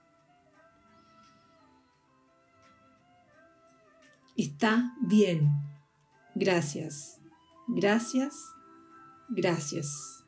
Está 4.37 4.95
bien. 5.01 5.51
Gracias. 6.37 7.21
Gracias. 7.67 8.55
Gracias. 9.31 10.21